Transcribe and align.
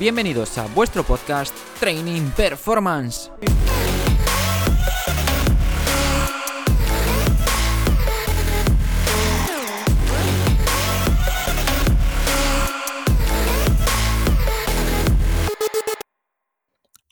Bienvenidos 0.00 0.56
a 0.58 0.66
vuestro 0.74 1.02
podcast 1.02 1.52
Training 1.80 2.30
Performance. 2.36 3.32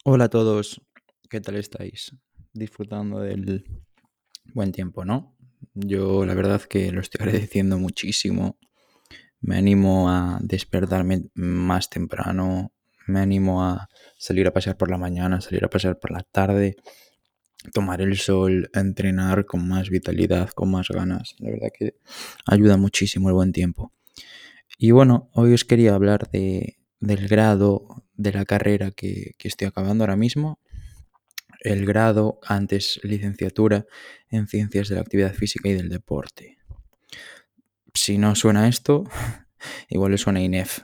Hola 0.05 0.27
a 0.27 0.29
todos, 0.29 0.81
¿qué 1.29 1.41
tal 1.41 1.57
estáis? 1.57 2.15
Disfrutando 2.53 3.19
del 3.19 3.65
buen 4.55 4.71
tiempo, 4.71 5.05
¿no? 5.05 5.37
Yo 5.75 6.25
la 6.25 6.35
verdad 6.35 6.63
que 6.63 6.93
lo 6.93 7.01
estoy 7.01 7.19
agradeciendo 7.27 7.79
muchísimo. 7.79 8.61
Me 9.41 9.57
animo 9.57 10.09
a 10.09 10.39
despertarme 10.41 11.31
más 11.35 11.91
temprano, 11.91 12.73
me 13.07 13.21
animo 13.21 13.65
a 13.65 13.89
salir 14.19 14.47
a 14.47 14.53
pasear 14.53 14.77
por 14.77 14.91
la 14.91 14.99
mañana, 14.99 15.41
salir 15.41 15.65
a 15.65 15.71
pasear 15.71 15.99
por 15.99 16.11
la 16.11 16.23
tarde, 16.23 16.77
tomar 17.73 18.01
el 18.01 18.17
sol, 18.17 18.71
entrenar 18.75 19.47
con 19.47 19.67
más 19.67 19.91
vitalidad, 19.91 20.51
con 20.51 20.71
más 20.71 20.89
ganas. 20.89 21.35
La 21.39 21.51
verdad 21.51 21.69
que 21.77 21.97
ayuda 22.47 22.77
muchísimo 22.77 23.29
el 23.29 23.35
buen 23.35 23.53
tiempo. 23.53 23.93
Y 24.79 24.91
bueno, 24.91 25.31
hoy 25.33 25.55
os 25.55 25.65
quería 25.65 25.95
hablar 25.95 26.31
de, 26.31 26.79
del 27.01 27.29
grado 27.29 28.05
de 28.15 28.33
la 28.33 28.45
carrera 28.45 28.91
que, 28.91 29.33
que 29.39 29.49
estoy 29.49 29.69
acabando 29.69 30.05
ahora 30.05 30.17
mismo. 30.17 30.61
El 31.61 31.87
grado, 31.87 32.39
antes 32.47 33.01
licenciatura 33.03 33.87
en 34.31 34.47
Ciencias 34.47 34.89
de 34.89 34.97
la 34.97 35.01
Actividad 35.01 35.35
Física 35.35 35.69
y 35.69 35.75
del 35.75 35.89
Deporte. 35.89 36.59
Si 37.95 38.19
no 38.19 38.35
suena 38.35 38.69
esto, 38.69 39.05
igual 39.89 40.13
le 40.13 40.19
suena 40.19 40.41
INEF. 40.41 40.81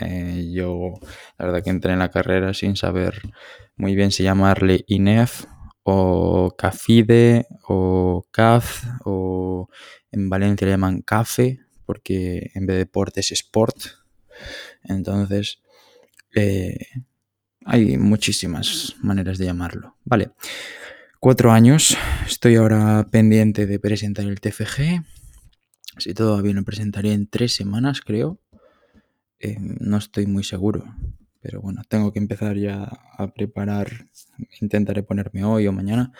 Eh, 0.00 0.50
yo, 0.52 0.94
la 1.38 1.46
verdad 1.46 1.62
que 1.62 1.70
entré 1.70 1.92
en 1.92 1.98
la 1.98 2.10
carrera 2.10 2.54
sin 2.54 2.76
saber 2.76 3.20
muy 3.76 3.94
bien 3.94 4.10
si 4.10 4.22
llamarle 4.22 4.84
INEF 4.86 5.44
o 5.82 6.54
CAFIDE 6.56 7.46
o 7.68 8.26
CAF 8.30 8.84
o 9.04 9.68
en 10.10 10.30
Valencia 10.30 10.66
le 10.66 10.72
llaman 10.72 11.02
CAFE 11.02 11.60
porque 11.84 12.50
en 12.54 12.66
vez 12.66 12.74
de 12.74 12.78
deporte 12.78 13.20
es 13.20 13.32
sport. 13.32 13.76
Entonces, 14.84 15.60
eh, 16.34 16.78
hay 17.64 17.96
muchísimas 17.98 18.96
maneras 19.02 19.38
de 19.38 19.46
llamarlo. 19.46 19.96
Vale, 20.04 20.30
cuatro 21.20 21.52
años. 21.52 21.96
Estoy 22.26 22.56
ahora 22.56 23.06
pendiente 23.10 23.66
de 23.66 23.78
presentar 23.78 24.24
el 24.24 24.40
TFG. 24.40 25.02
Si 25.98 26.14
todo 26.14 26.36
va 26.36 26.42
bien, 26.42 26.56
lo 26.56 26.64
presentaré 26.64 27.12
en 27.12 27.26
tres 27.26 27.54
semanas, 27.54 28.00
creo. 28.00 28.40
Eh, 29.42 29.56
no 29.58 29.96
estoy 29.98 30.26
muy 30.26 30.44
seguro. 30.44 30.84
Pero 31.40 31.60
bueno, 31.60 31.82
tengo 31.88 32.12
que 32.12 32.20
empezar 32.20 32.56
ya 32.56 32.84
a 32.84 33.34
preparar. 33.34 34.06
Intentaré 34.60 35.02
ponerme 35.02 35.44
hoy 35.44 35.66
o 35.66 35.72
mañana 35.72 36.12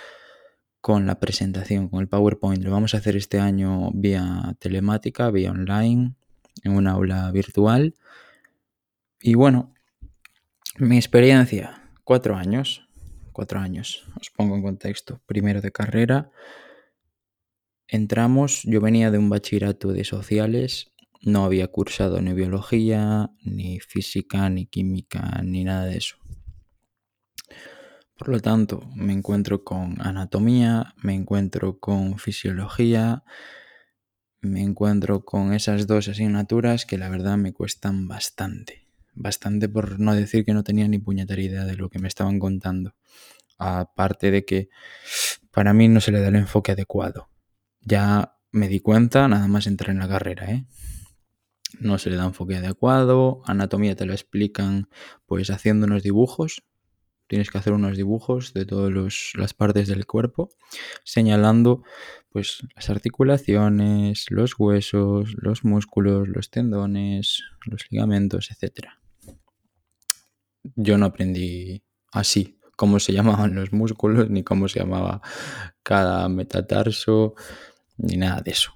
con 0.80 1.06
la 1.06 1.20
presentación, 1.20 1.88
con 1.88 2.00
el 2.00 2.08
PowerPoint. 2.08 2.64
Lo 2.64 2.72
vamos 2.72 2.94
a 2.94 2.98
hacer 2.98 3.16
este 3.16 3.38
año 3.38 3.92
vía 3.94 4.56
telemática, 4.58 5.30
vía 5.30 5.52
online, 5.52 6.16
en 6.64 6.72
una 6.72 6.90
aula 6.90 7.30
virtual. 7.30 7.94
Y 9.20 9.34
bueno, 9.34 9.72
mi 10.78 10.96
experiencia, 10.96 11.88
cuatro 12.02 12.34
años. 12.34 12.88
Cuatro 13.32 13.60
años. 13.60 14.04
Os 14.20 14.30
pongo 14.30 14.56
en 14.56 14.62
contexto. 14.62 15.22
Primero 15.26 15.60
de 15.60 15.70
carrera. 15.70 16.30
Entramos, 17.86 18.62
yo 18.64 18.80
venía 18.80 19.12
de 19.12 19.18
un 19.18 19.30
bachillerato 19.30 19.92
de 19.92 20.02
sociales 20.02 20.91
no 21.22 21.44
había 21.44 21.68
cursado 21.68 22.20
ni 22.20 22.32
biología, 22.32 23.30
ni 23.42 23.80
física, 23.80 24.48
ni 24.50 24.66
química, 24.66 25.40
ni 25.42 25.64
nada 25.64 25.86
de 25.86 25.98
eso. 25.98 26.16
Por 28.16 28.28
lo 28.28 28.40
tanto, 28.40 28.88
me 28.94 29.12
encuentro 29.12 29.64
con 29.64 30.00
anatomía, 30.00 30.94
me 31.02 31.14
encuentro 31.14 31.78
con 31.78 32.18
fisiología, 32.18 33.24
me 34.40 34.62
encuentro 34.62 35.24
con 35.24 35.54
esas 35.54 35.86
dos 35.86 36.08
asignaturas 36.08 36.84
que 36.86 36.98
la 36.98 37.08
verdad 37.08 37.36
me 37.36 37.52
cuestan 37.52 38.08
bastante. 38.08 38.88
Bastante 39.14 39.68
por 39.68 40.00
no 40.00 40.14
decir 40.14 40.44
que 40.44 40.54
no 40.54 40.64
tenía 40.64 40.88
ni 40.88 40.98
puñetera 40.98 41.42
idea 41.42 41.64
de 41.64 41.76
lo 41.76 41.88
que 41.90 41.98
me 41.98 42.08
estaban 42.08 42.38
contando. 42.38 42.94
Aparte 43.58 44.30
de 44.30 44.44
que 44.44 44.68
para 45.50 45.72
mí 45.72 45.88
no 45.88 46.00
se 46.00 46.12
le 46.12 46.20
da 46.20 46.28
el 46.28 46.36
enfoque 46.36 46.72
adecuado. 46.72 47.28
Ya 47.80 48.36
me 48.52 48.68
di 48.68 48.80
cuenta 48.80 49.28
nada 49.28 49.48
más 49.48 49.66
entrar 49.66 49.90
en 49.90 49.98
la 49.98 50.08
carrera, 50.08 50.50
¿eh? 50.50 50.66
No 51.82 51.98
se 51.98 52.10
le 52.10 52.16
da 52.16 52.24
enfoque 52.24 52.56
adecuado, 52.56 53.42
anatomía 53.44 53.96
te 53.96 54.06
lo 54.06 54.12
explican 54.12 54.88
pues 55.26 55.50
haciendo 55.50 55.86
unos 55.86 56.02
dibujos, 56.02 56.62
tienes 57.26 57.50
que 57.50 57.58
hacer 57.58 57.72
unos 57.72 57.96
dibujos 57.96 58.52
de 58.54 58.64
todas 58.66 58.92
las 59.34 59.54
partes 59.54 59.88
del 59.88 60.06
cuerpo, 60.06 60.50
señalando 61.04 61.82
pues 62.30 62.66
las 62.74 62.90
articulaciones, 62.90 64.26
los 64.30 64.58
huesos, 64.58 65.34
los 65.36 65.64
músculos, 65.64 66.28
los 66.28 66.50
tendones, 66.50 67.42
los 67.66 67.90
ligamentos, 67.90 68.50
etc. 68.50 68.88
Yo 70.76 70.98
no 70.98 71.06
aprendí 71.06 71.82
así 72.12 72.58
cómo 72.76 73.00
se 73.00 73.12
llamaban 73.16 73.54
los 73.54 73.72
músculos, 73.72 74.30
ni 74.30 74.42
cómo 74.42 74.68
se 74.68 74.80
llamaba 74.80 75.20
cada 75.82 76.28
metatarso, 76.28 77.34
ni 77.96 78.16
nada 78.16 78.40
de 78.40 78.50
eso. 78.52 78.72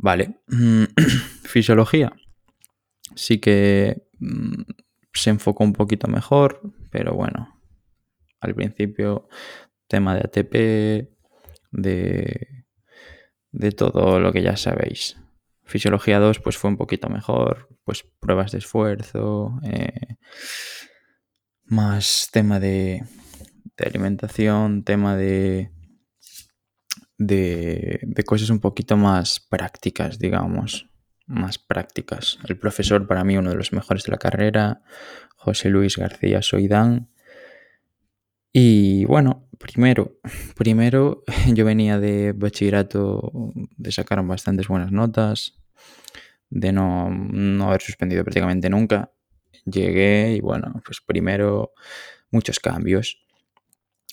Vale. 0.00 0.40
Mm, 0.46 0.84
fisiología. 1.42 2.12
Sí 3.14 3.38
que 3.38 4.06
mm, 4.20 4.62
se 5.12 5.30
enfocó 5.30 5.64
un 5.64 5.72
poquito 5.72 6.08
mejor, 6.08 6.60
pero 6.90 7.14
bueno. 7.14 7.60
Al 8.40 8.54
principio, 8.54 9.28
tema 9.88 10.14
de 10.14 10.20
ATP, 10.20 11.10
de, 11.72 12.64
de 13.50 13.72
todo 13.72 14.20
lo 14.20 14.32
que 14.32 14.42
ya 14.42 14.56
sabéis. 14.56 15.16
Fisiología 15.64 16.20
2, 16.20 16.38
pues 16.38 16.56
fue 16.56 16.70
un 16.70 16.76
poquito 16.76 17.08
mejor. 17.08 17.68
Pues 17.82 18.04
pruebas 18.20 18.52
de 18.52 18.58
esfuerzo. 18.58 19.58
Eh, 19.64 20.16
más 21.64 22.30
tema 22.32 22.60
de, 22.60 23.02
de 23.76 23.84
alimentación, 23.84 24.84
tema 24.84 25.16
de 25.16 25.72
de, 27.18 28.24
cosas 28.24 28.50
un 28.50 28.60
poquito 28.60 28.96
más 28.96 29.40
prácticas, 29.40 30.18
digamos, 30.18 30.88
más 31.26 31.58
prácticas. 31.58 32.38
El 32.48 32.56
profesor 32.56 33.06
para 33.06 33.24
mí 33.24 33.36
uno 33.36 33.50
de 33.50 33.56
los 33.56 33.72
mejores 33.72 34.04
de 34.04 34.12
la 34.12 34.18
carrera, 34.18 34.82
José 35.36 35.68
Luis 35.68 35.96
García 35.96 36.40
Soidán. 36.40 37.10
Y 38.52 39.04
bueno, 39.04 39.48
primero, 39.58 40.20
primero 40.56 41.24
yo 41.52 41.64
venía 41.64 41.98
de 41.98 42.32
bachillerato 42.32 43.52
de 43.76 43.92
sacar 43.92 44.24
bastantes 44.24 44.68
buenas 44.68 44.92
notas, 44.92 45.58
de 46.48 46.72
no, 46.72 47.10
no 47.10 47.68
haber 47.68 47.82
suspendido 47.82 48.24
prácticamente 48.24 48.70
nunca. 48.70 49.12
Llegué 49.64 50.34
y 50.36 50.40
bueno, 50.40 50.80
pues 50.84 51.02
primero 51.04 51.72
muchos 52.30 52.58
cambios 52.58 53.27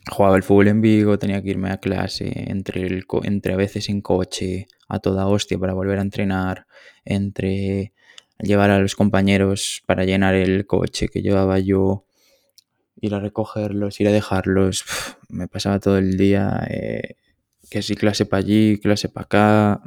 jugaba 0.10 0.36
el 0.38 0.44
fútbol 0.44 0.68
en 0.68 0.82
Vigo, 0.82 1.18
tenía 1.18 1.42
que 1.42 1.50
irme 1.50 1.72
a 1.72 1.78
clase, 1.78 2.32
entre, 2.48 2.82
el, 2.86 3.06
entre 3.24 3.54
a 3.54 3.58
veces 3.58 3.90
en 3.90 4.02
coche, 4.02 4.68
a 4.88 5.00
toda 5.00 5.28
hostia 5.28 5.58
para 5.58 5.74
volver 5.74 6.00
a 6.00 6.04
entrenar, 6.04 6.68
entre 7.04 7.94
llevar 8.40 8.70
a 8.70 8.80
los 8.80 8.96
compañeros 8.96 9.84
para 9.86 10.06
llenar 10.06 10.36
el 10.36 10.68
coche 10.68 11.08
que 11.08 11.22
llevaba 11.22 11.60
yo, 11.60 12.06
ir 13.02 13.16
a 13.16 13.20
recogerlos, 13.20 14.00
ir 14.00 14.08
a 14.08 14.12
dejarlos, 14.12 14.86
me 15.30 15.48
pasaba 15.48 15.80
todo 15.80 15.98
el 15.98 16.18
día, 16.18 16.66
eh, 16.70 17.16
que 17.70 17.82
si 17.82 17.96
clase 17.96 18.26
para 18.26 18.42
allí, 18.42 18.80
clase 18.80 19.10
para 19.10 19.26
acá, 19.26 19.82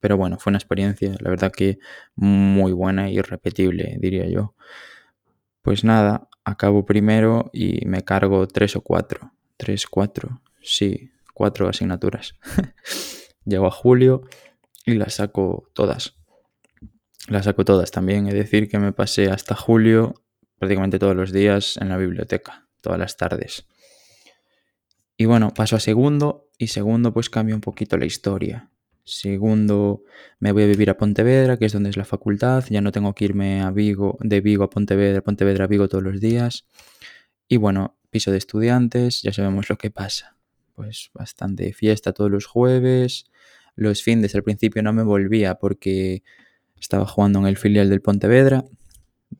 pero 0.00 0.16
bueno, 0.16 0.38
fue 0.38 0.50
una 0.50 0.58
experiencia, 0.58 1.14
la 1.20 1.30
verdad 1.30 1.52
que 1.52 1.78
muy 2.16 2.72
buena 2.72 3.10
y 3.10 3.18
irrepetible, 3.18 3.96
diría 4.00 4.26
yo. 4.28 4.54
Pues 5.62 5.84
nada, 5.84 6.28
acabo 6.44 6.84
primero 6.84 7.50
y 7.52 7.84
me 7.86 8.04
cargo 8.04 8.46
tres 8.48 8.76
o 8.76 8.80
cuatro. 8.80 9.32
Tres, 9.56 9.86
cuatro. 9.86 10.40
Sí, 10.60 11.10
cuatro 11.34 11.68
asignaturas. 11.68 12.34
Llego 13.44 13.66
a 13.66 13.70
julio 13.70 14.22
y 14.84 14.94
las 14.94 15.14
saco 15.14 15.68
todas. 15.72 16.16
Las 17.28 17.44
saco 17.44 17.64
todas 17.64 17.90
también. 17.90 18.26
Es 18.26 18.34
decir, 18.34 18.68
que 18.68 18.78
me 18.78 18.92
pasé 18.92 19.30
hasta 19.30 19.54
julio 19.54 20.14
prácticamente 20.58 20.98
todos 20.98 21.16
los 21.16 21.32
días 21.32 21.76
en 21.78 21.88
la 21.88 21.96
biblioteca, 21.96 22.68
todas 22.80 22.98
las 22.98 23.16
tardes. 23.16 23.66
Y 25.16 25.26
bueno, 25.26 25.52
paso 25.54 25.76
a 25.76 25.80
segundo 25.80 26.48
y 26.58 26.68
segundo 26.68 27.12
pues 27.12 27.30
cambia 27.30 27.54
un 27.54 27.60
poquito 27.60 27.96
la 27.96 28.06
historia. 28.06 28.71
Segundo, 29.04 30.04
me 30.38 30.52
voy 30.52 30.62
a 30.62 30.66
vivir 30.66 30.88
a 30.88 30.96
Pontevedra, 30.96 31.56
que 31.56 31.64
es 31.64 31.72
donde 31.72 31.90
es 31.90 31.96
la 31.96 32.04
facultad. 32.04 32.64
Ya 32.70 32.80
no 32.80 32.92
tengo 32.92 33.14
que 33.14 33.24
irme 33.24 33.60
a 33.60 33.70
Vigo, 33.70 34.16
de 34.20 34.40
Vigo 34.40 34.64
a 34.64 34.70
Pontevedra, 34.70 35.22
Pontevedra 35.22 35.64
a 35.64 35.66
Vigo 35.66 35.88
todos 35.88 36.04
los 36.04 36.20
días. 36.20 36.66
Y 37.48 37.56
bueno, 37.56 37.96
piso 38.10 38.30
de 38.30 38.38
estudiantes, 38.38 39.22
ya 39.22 39.32
sabemos 39.32 39.68
lo 39.68 39.76
que 39.76 39.90
pasa. 39.90 40.36
Pues 40.74 41.10
bastante 41.14 41.72
fiesta 41.72 42.12
todos 42.12 42.30
los 42.30 42.46
jueves. 42.46 43.26
Los 43.74 44.02
fines 44.02 44.34
al 44.34 44.42
principio 44.44 44.82
no 44.82 44.92
me 44.92 45.02
volvía 45.02 45.56
porque 45.56 46.22
estaba 46.78 47.06
jugando 47.06 47.40
en 47.40 47.46
el 47.46 47.56
filial 47.56 47.90
del 47.90 48.02
Pontevedra. 48.02 48.64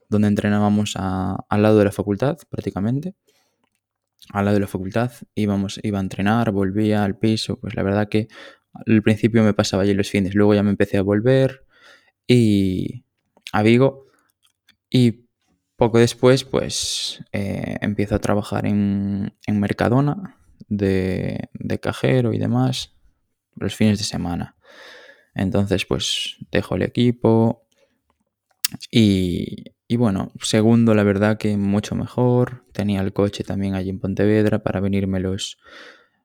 donde 0.08 0.28
entrenábamos 0.28 0.94
al 0.96 1.62
lado 1.62 1.78
de 1.78 1.84
la 1.84 1.92
facultad, 1.92 2.38
prácticamente. 2.50 3.14
Al 4.30 4.44
lado 4.44 4.54
de 4.54 4.60
la 4.60 4.66
facultad 4.68 5.12
íbamos, 5.34 5.80
iba 5.82 5.98
a 5.98 6.02
entrenar, 6.02 6.52
volvía 6.52 7.04
al 7.04 7.18
piso. 7.18 7.58
Pues 7.58 7.74
la 7.74 7.82
verdad 7.82 8.08
que 8.08 8.28
al 8.72 9.02
principio 9.02 9.42
me 9.42 9.54
pasaba 9.54 9.82
allí 9.82 9.94
los 9.94 10.10
fines, 10.10 10.34
luego 10.34 10.54
ya 10.54 10.62
me 10.62 10.70
empecé 10.70 10.98
a 10.98 11.02
volver 11.02 11.64
y 12.26 13.04
a 13.52 13.62
Vigo 13.62 14.06
y 14.90 15.26
poco 15.76 15.98
después 15.98 16.44
pues 16.44 17.24
eh, 17.32 17.76
empiezo 17.80 18.14
a 18.14 18.20
trabajar 18.20 18.66
en, 18.66 19.34
en 19.46 19.60
Mercadona 19.60 20.38
de, 20.68 21.50
de, 21.54 21.80
cajero 21.80 22.32
y 22.32 22.38
demás 22.38 22.94
los 23.56 23.74
fines 23.74 23.98
de 23.98 24.04
semana. 24.04 24.56
Entonces 25.34 25.84
pues 25.86 26.36
dejo 26.50 26.76
el 26.76 26.82
equipo 26.82 27.66
y, 28.90 29.72
y 29.88 29.96
bueno, 29.96 30.32
segundo 30.40 30.94
la 30.94 31.02
verdad 31.02 31.36
que 31.36 31.56
mucho 31.56 31.94
mejor. 31.94 32.64
Tenía 32.72 33.00
el 33.02 33.12
coche 33.12 33.44
también 33.44 33.74
allí 33.74 33.90
en 33.90 34.00
Pontevedra 34.00 34.62
para 34.62 34.80
venirme 34.80 35.20
los, 35.20 35.58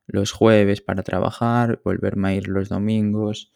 los 0.08 0.32
jueves 0.32 0.80
para 0.80 1.02
trabajar, 1.02 1.80
volverme 1.84 2.28
a 2.28 2.34
ir 2.34 2.48
los 2.48 2.68
domingos. 2.68 3.52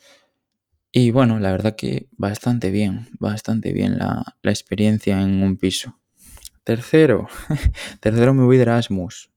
Y 0.93 1.11
bueno, 1.11 1.41
la 1.41 1.51
verdad 1.51 1.75
que 1.75 2.09
bastante 2.13 2.71
bien, 2.71 3.09
bastante 3.19 3.73
bien 3.73 3.99
la, 3.99 4.37
experiencia 4.45 5.21
en 5.21 5.43
un 5.43 5.57
piso. 5.57 5.99
Tercero, 6.63 7.27
tercero 8.01 8.35
me 8.35 8.45
voy 8.45 8.59
de 8.59 8.63
Erasmus. 8.63 9.33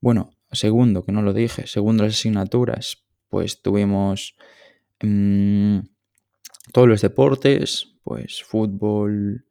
Bueno, 0.00 0.32
segundo, 0.50 1.04
que 1.04 1.12
no 1.12 1.22
lo 1.22 1.32
dije, 1.32 1.66
segundo 1.68 2.02
las 2.02 2.14
asignaturas, 2.14 3.04
pues 3.28 3.62
tuvimos 3.62 4.34
mmm, 5.00 5.78
todos 6.72 6.88
los 6.88 7.00
deportes, 7.00 7.94
pues 8.02 8.42
fútbol, 8.42 9.46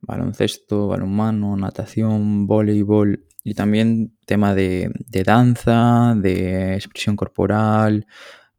baloncesto, 0.00 0.86
balonmano, 0.86 1.56
natación, 1.56 2.46
voleibol 2.46 3.27
y 3.44 3.54
también 3.54 4.16
tema 4.26 4.54
de, 4.54 4.90
de 4.94 5.22
danza, 5.22 6.14
de 6.16 6.74
expresión 6.74 7.16
corporal, 7.16 8.06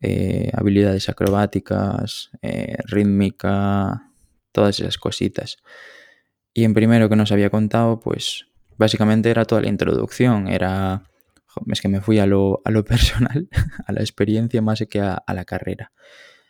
eh, 0.02 0.50
habilidades 0.54 1.10
acrobáticas, 1.10 2.32
eh, 2.42 2.78
rítmica, 2.86 4.12
todas 4.52 4.80
esas 4.80 4.98
cositas. 4.98 5.58
Y 6.54 6.64
en 6.64 6.74
primero 6.74 7.10
que 7.10 7.16
nos 7.16 7.32
había 7.32 7.50
contado, 7.50 8.00
pues 8.00 8.48
básicamente 8.78 9.30
era 9.30 9.46
toda 9.46 9.62
la 9.62 9.70
introducción, 9.70 10.48
era... 10.48 11.04
Es 11.68 11.82
que 11.82 11.90
me 11.90 12.00
fui 12.00 12.20
a 12.20 12.26
lo, 12.26 12.62
a 12.64 12.72
lo 12.72 12.86
personal, 12.86 13.50
a 13.86 13.92
la 13.92 14.00
experiencia 14.00 14.62
más 14.62 14.84
que 14.90 15.02
a, 15.02 15.14
a 15.16 15.34
la 15.34 15.46
carrera. 15.46 15.92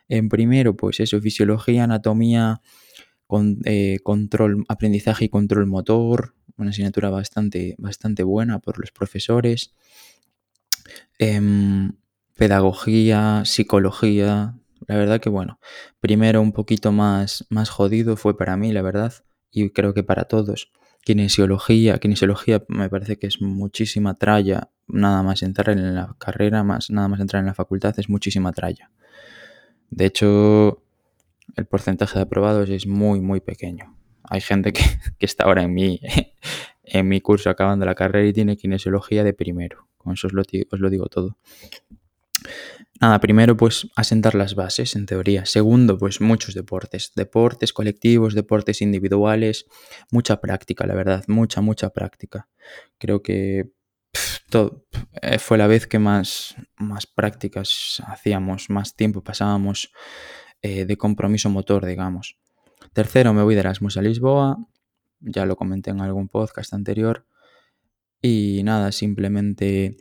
En 0.08 0.30
primero, 0.30 0.76
pues 0.76 1.00
eso, 1.00 1.20
fisiología, 1.20 1.86
anatomía, 1.86 2.62
con, 3.30 3.60
eh, 3.66 4.00
control, 4.02 4.66
aprendizaje 4.70 5.26
y 5.26 5.30
control 5.30 5.68
motor, 5.68 6.34
una 6.58 6.72
asignatura 6.72 7.12
bastante, 7.12 7.76
bastante 7.78 8.24
buena 8.24 8.58
por 8.58 8.80
los 8.80 8.92
profesores. 8.92 9.76
Eh, 11.20 11.40
pedagogía, 12.34 13.44
psicología. 13.46 14.56
La 14.88 14.96
verdad 14.96 15.22
que 15.22 15.30
bueno, 15.30 15.60
primero 16.00 16.42
un 16.42 16.54
poquito 16.54 16.92
más, 16.92 17.46
más 17.52 17.70
jodido 17.70 18.18
fue 18.18 18.36
para 18.36 18.58
mí, 18.58 18.72
la 18.72 18.82
verdad, 18.82 19.14
y 19.52 19.70
creo 19.70 19.94
que 19.94 20.02
para 20.04 20.24
todos. 20.24 20.72
Kinesiología, 21.04 22.00
kinesiología 22.00 22.64
me 22.68 22.90
parece 22.90 23.20
que 23.20 23.28
es 23.28 23.42
muchísima 23.42 24.16
tralla, 24.16 24.72
nada 24.88 25.22
más 25.22 25.44
entrar 25.44 25.70
en 25.78 25.94
la 25.94 26.16
carrera, 26.18 26.64
más 26.64 26.90
nada 26.90 27.08
más 27.08 27.20
entrar 27.20 27.42
en 27.42 27.46
la 27.46 27.54
facultad 27.54 27.94
es 28.00 28.10
muchísima 28.10 28.54
tralla. 28.54 28.90
De 29.92 30.06
hecho, 30.08 30.82
el 31.56 31.66
porcentaje 31.66 32.18
de 32.18 32.24
aprobados 32.24 32.70
es 32.70 32.88
muy, 32.88 33.22
muy 33.22 33.40
pequeño. 33.40 33.98
Hay 34.24 34.42
gente 34.42 34.74
que, 34.74 34.84
que 35.20 35.26
está 35.26 35.46
ahora 35.46 35.64
en 35.64 35.74
mi, 35.74 36.00
en 36.84 37.08
mi 37.08 37.22
curso 37.22 37.50
acabando 37.50 37.86
la 37.86 37.96
carrera 37.96 38.28
y 38.28 38.34
tiene 38.34 38.58
kinesiología 38.58 39.24
de 39.24 39.34
primero. 39.34 39.88
Con 39.98 40.14
eso 40.14 40.28
os 40.28 40.34
lo, 40.34 40.90
digo 40.90 41.08
todo. 41.08 41.38
Nada, 43.02 43.20
primero 43.20 43.58
pues 43.58 43.88
asentar 43.96 44.34
las 44.34 44.56
bases 44.56 44.96
en 44.96 45.06
teoría. 45.06 45.46
Segundo, 45.46 45.98
pues 45.98 46.22
muchos 46.22 46.56
deportes. 46.56 47.12
Deportes 47.16 47.74
colectivos, 47.74 48.34
deportes 48.34 48.82
individuales. 48.82 49.66
Mucha 50.10 50.40
práctica, 50.40 50.88
la 50.88 50.96
verdad. 50.96 51.26
Mucha, 51.28 51.62
mucha 51.62 51.90
práctica. 51.90 52.48
Creo 52.98 53.22
que 53.22 53.72
eh, 55.22 55.38
fue 55.38 55.58
la 55.58 55.68
vez 55.68 55.86
que 55.86 56.00
más, 56.00 56.56
más 56.78 57.06
prácticas 57.06 58.02
hacíamos, 58.08 58.70
más 58.70 58.96
tiempo 58.96 59.22
pasábamos 59.22 59.92
eh, 60.62 60.86
de 60.86 60.98
compromiso 60.98 61.50
motor, 61.50 61.86
digamos. 61.86 62.38
Tercero, 62.94 63.34
me 63.34 63.44
voy 63.44 63.56
de 63.56 63.62
Erasmus 63.62 63.98
a 63.98 64.02
Lisboa. 64.02 64.58
Ya 65.22 65.46
lo 65.46 65.56
comenté 65.56 65.92
en 65.92 66.02
algún 66.02 66.28
podcast 66.28 66.74
anterior. 66.74 67.26
Y 68.22 68.62
nada, 68.64 68.92
simplemente 68.92 69.98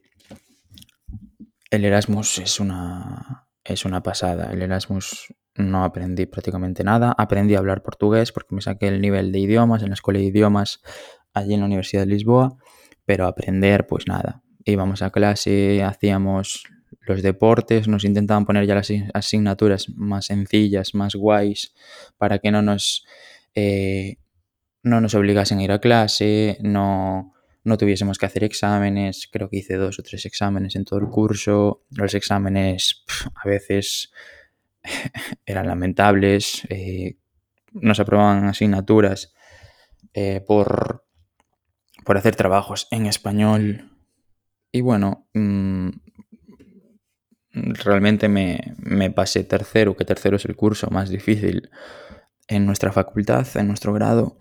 el 1.71 1.85
Erasmus 1.85 2.39
es 2.39 2.61
una, 2.61 3.49
es 3.65 3.85
una 3.85 4.03
pasada. 4.03 4.53
El 4.53 4.63
Erasmus 4.63 5.35
no 5.55 5.85
aprendí 5.85 6.27
prácticamente 6.27 6.83
nada. 6.83 7.15
Aprendí 7.17 7.55
a 7.55 7.59
hablar 7.59 7.83
portugués 7.83 8.33
porque 8.33 8.55
me 8.55 8.61
saqué 8.61 8.89
el 8.89 9.01
nivel 9.01 9.33
de 9.33 9.41
idiomas 9.41 9.83
en 9.83 9.89
la 9.89 9.95
escuela 9.95 10.19
de 10.19 10.27
idiomas 10.27 10.81
allí 11.35 11.55
en 11.55 11.61
la 11.61 11.67
Universidad 11.67 12.03
de 12.03 12.09
Lisboa. 12.09 12.57
Pero 13.05 13.27
aprender, 13.27 13.87
pues 13.87 14.07
nada. 14.07 14.43
Íbamos 14.65 15.03
a 15.03 15.11
clase, 15.11 15.83
hacíamos 15.83 16.65
los 17.09 17.23
deportes, 17.23 17.89
nos 17.89 18.05
intentaban 18.05 18.45
poner 18.45 18.67
ya 18.67 18.75
las 18.75 18.93
asignaturas 19.15 19.89
más 19.97 20.27
sencillas, 20.27 20.95
más 20.95 21.15
guays, 21.15 21.75
para 22.17 22.39
que 22.39 22.51
no 22.51 22.63
nos, 22.63 23.07
eh, 23.55 24.17
no 24.83 25.01
nos 25.01 25.15
obligasen 25.15 25.59
a 25.59 25.65
ir 25.65 25.73
a 25.73 25.81
clase, 25.81 26.59
no, 26.61 27.35
no 27.65 27.79
tuviésemos 27.79 28.19
que 28.19 28.27
hacer 28.27 28.45
exámenes, 28.45 29.29
creo 29.31 29.49
que 29.49 29.59
hice 29.59 29.77
dos 29.77 29.99
o 29.99 30.03
tres 30.03 30.27
exámenes 30.27 30.77
en 30.77 30.85
todo 30.85 31.01
el 31.01 31.09
curso, 31.09 31.85
los 31.91 32.15
exámenes 32.15 33.05
a 33.35 33.49
veces 33.49 34.13
eran 35.47 35.67
lamentables, 35.67 36.67
eh, 36.69 37.17
nos 37.73 38.01
aprobaban 38.01 38.45
asignaturas 38.45 39.33
eh, 40.15 40.43
por, 40.47 41.05
por 42.05 42.17
hacer 42.17 42.37
trabajos 42.37 42.89
en 42.91 43.07
español. 43.07 43.91
Y 44.73 44.83
bueno, 44.83 45.29
mmm, 45.35 45.89
realmente 47.53 48.29
me, 48.29 48.75
me 48.79 49.11
pasé 49.11 49.45
tercero, 49.45 49.97
que 49.97 50.05
tercero 50.05 50.37
es 50.37 50.45
el 50.45 50.57
curso 50.57 50.89
más 50.91 51.09
difícil 51.09 51.71
en 52.47 52.67
nuestra 52.67 52.93
facultad, 52.93 53.47
en 53.57 53.69
nuestro 53.69 53.93
grado 53.93 54.39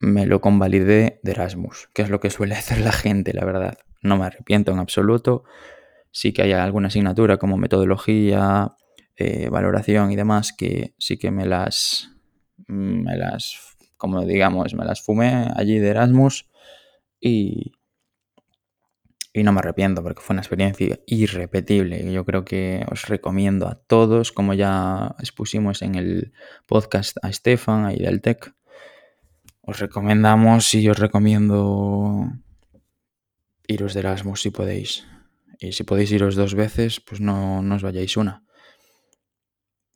me 0.00 0.26
lo 0.26 0.40
convalidé 0.40 1.20
de 1.22 1.32
Erasmus, 1.32 1.88
que 1.94 2.02
es 2.02 2.10
lo 2.10 2.20
que 2.20 2.30
suele 2.30 2.54
hacer 2.56 2.80
la 2.80 2.92
gente, 2.92 3.32
la 3.32 3.44
verdad. 3.44 3.78
No 4.02 4.16
me 4.16 4.26
arrepiento 4.26 4.72
en 4.72 4.78
absoluto. 4.78 5.44
Sí 6.10 6.32
que 6.32 6.42
hay 6.42 6.52
alguna 6.52 6.88
asignatura 6.88 7.36
como 7.36 7.56
metodología, 7.56 8.74
eh, 9.16 9.48
valoración 9.50 10.10
y 10.10 10.16
demás 10.16 10.52
que 10.52 10.94
sí 10.98 11.18
que 11.18 11.30
me 11.30 11.46
las, 11.46 12.10
me 12.66 13.16
las, 13.16 13.76
como 13.96 14.24
digamos, 14.24 14.74
me 14.74 14.84
las 14.84 15.02
fumé 15.02 15.48
allí 15.54 15.78
de 15.78 15.88
Erasmus 15.88 16.48
y, 17.20 17.72
y 19.32 19.42
no 19.42 19.52
me 19.52 19.60
arrepiento 19.60 20.02
porque 20.02 20.20
fue 20.20 20.34
una 20.34 20.42
experiencia 20.42 20.98
irrepetible. 21.06 22.12
Yo 22.12 22.24
creo 22.24 22.44
que 22.44 22.84
os 22.90 23.06
recomiendo 23.06 23.68
a 23.68 23.76
todos, 23.76 24.32
como 24.32 24.54
ya 24.54 25.14
expusimos 25.18 25.82
en 25.82 25.94
el 25.94 26.32
podcast 26.66 27.16
a 27.22 27.28
Estefan, 27.28 27.92
y 27.92 27.98
del 27.98 28.20
TEC, 28.20 28.52
os 29.62 29.78
recomendamos 29.78 30.74
y 30.74 30.88
os 30.88 30.98
recomiendo 30.98 32.32
iros 33.68 33.94
de 33.94 34.00
Erasmus 34.00 34.42
si 34.42 34.50
podéis. 34.50 35.06
Y 35.60 35.72
si 35.72 35.84
podéis 35.84 36.10
iros 36.10 36.34
dos 36.34 36.54
veces, 36.54 37.00
pues 37.00 37.20
no, 37.20 37.62
no 37.62 37.74
os 37.76 37.82
vayáis 37.82 38.16
una. 38.16 38.42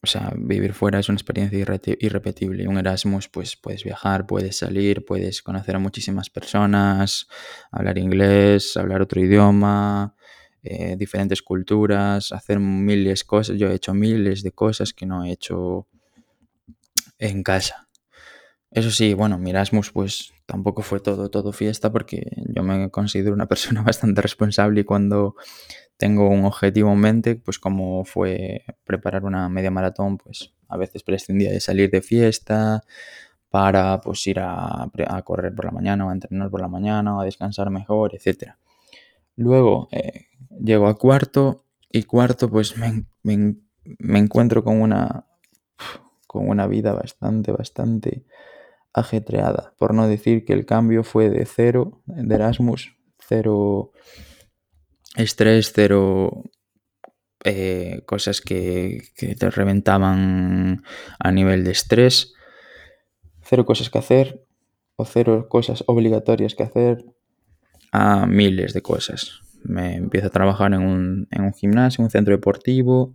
O 0.05 0.07
sea, 0.07 0.35
vivir 0.37 0.75
fuera 0.75 0.99
es 0.99 1.09
una 1.09 1.17
experiencia 1.17 1.59
irrepetible. 1.99 2.69
Un 2.69 2.77
Erasmus, 2.77 3.31
pues 3.31 3.57
puedes 3.57 3.85
viajar, 3.85 4.27
puedes 4.27 4.59
salir, 4.59 5.03
puedes 5.07 5.41
conocer 5.41 5.77
a 5.77 5.79
muchísimas 5.79 6.29
personas, 6.29 7.27
hablar 7.73 7.97
inglés, 7.97 8.77
hablar 8.77 9.01
otro 9.01 9.23
idioma, 9.23 10.15
eh, 10.63 10.97
diferentes 10.99 11.41
culturas, 11.41 12.33
hacer 12.33 12.61
miles 12.61 13.21
de 13.21 13.27
cosas. 13.27 13.57
Yo 13.57 13.71
he 13.71 13.75
hecho 13.77 13.95
miles 13.95 14.43
de 14.43 14.53
cosas 14.53 14.93
que 14.93 15.07
no 15.07 15.25
he 15.25 15.33
hecho 15.33 15.87
en 17.19 17.43
casa. 17.43 17.89
Eso 18.71 18.91
sí, 18.91 19.15
bueno, 19.15 19.39
mi 19.39 19.51
Erasmus 19.51 19.91
pues 19.91 20.35
tampoco 20.45 20.83
fue 20.83 21.01
todo, 21.01 21.31
todo 21.31 21.53
fiesta 21.53 21.91
porque 21.91 22.31
yo 22.55 22.63
me 22.63 22.91
considero 22.91 23.33
una 23.33 23.47
persona 23.49 23.81
bastante 23.81 24.21
responsable 24.21 24.83
y 24.83 24.85
cuando 24.85 25.37
tengo 25.97 26.29
un 26.29 26.45
objetivo 26.45 26.93
en 26.93 26.99
mente, 26.99 27.37
pues 27.37 27.59
como 27.59 28.05
fue 28.05 28.65
preparar 28.85 29.25
una 29.25 29.49
media 29.49 29.71
maratón, 29.71 30.19
pues 30.19 30.55
a 30.69 30.77
veces 30.77 31.03
prescindía 31.03 31.51
de 31.51 31.61
salir 31.61 31.91
de 31.91 32.03
fiesta 32.03 32.83
para 33.49 34.01
pues 34.01 34.27
ir 34.27 34.41
a, 34.41 34.83
a 34.85 35.23
correr 35.23 35.55
por 35.55 35.67
la 35.67 35.71
mañana 35.71 36.07
o 36.07 36.11
a 36.11 36.13
entrenar 36.13 36.51
por 36.51 36.61
la 36.61 36.69
mañana 36.69 37.17
o 37.17 37.21
a 37.21 37.25
descansar 37.25 37.71
mejor, 37.71 38.15
etc. 38.15 38.55
Luego 39.37 39.89
eh, 39.93 40.27
llego 40.61 40.89
a 40.89 40.99
cuarto 40.99 41.65
y 41.91 42.03
cuarto 42.03 42.51
pues 42.51 42.77
me, 42.77 43.05
me, 43.23 43.57
me 43.99 44.19
encuentro 44.19 44.65
con 44.65 44.81
una, 44.81 45.27
con 46.27 46.49
una 46.49 46.67
vida 46.67 46.93
bastante, 46.93 47.53
bastante 47.53 48.25
ajetreada, 48.93 49.75
por 49.79 49.95
no 49.95 50.09
decir 50.09 50.45
que 50.45 50.53
el 50.53 50.67
cambio 50.67 51.05
fue 51.05 51.31
de 51.31 51.45
cero, 51.47 52.03
de 52.07 52.35
Erasmus, 52.35 52.97
cero 53.19 53.93
estrés, 55.15 55.73
cero 55.75 56.45
eh, 57.45 58.03
cosas 58.07 58.41
que, 58.41 59.03
te 59.17 59.51
reventaban 59.51 60.83
a 61.19 61.33
nivel 61.33 61.65
de 61.65 61.73
estrés, 61.73 62.35
cero 63.43 63.65
cosas 63.65 63.91
que 63.91 63.99
hacer 63.99 64.45
o 64.97 65.05
cero 65.05 65.47
cosas 65.49 65.85
obligatorias 65.87 66.55
que 66.55 66.63
hacer 66.63 67.05
a 67.93 68.27
miles 68.27 68.73
de 68.73 68.83
cosas. 68.83 69.41
Me 69.63 69.97
empiezo 69.97 70.29
a 70.29 70.31
trabajar 70.31 70.75
en 70.75 70.81
un, 70.81 71.29
en 71.31 71.43
un 71.43 71.53
gimnasio, 71.53 72.03
en 72.03 72.07
un 72.07 72.11
centro 72.11 72.33
deportivo, 72.33 73.15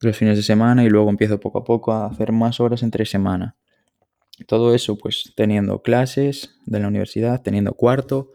los 0.00 0.16
fines 0.16 0.36
de 0.36 0.42
semana 0.42 0.84
y 0.84 0.88
luego 0.88 1.10
empiezo 1.10 1.40
poco 1.40 1.58
a 1.58 1.64
poco 1.64 1.92
a 1.92 2.06
hacer 2.06 2.32
más 2.32 2.60
horas 2.60 2.82
entre 2.82 3.04
semana. 3.04 3.56
Todo 4.46 4.74
eso 4.74 4.96
pues 4.96 5.32
teniendo 5.36 5.82
clases 5.82 6.56
de 6.66 6.80
la 6.80 6.88
universidad, 6.88 7.42
teniendo 7.42 7.72
cuarto. 7.74 8.32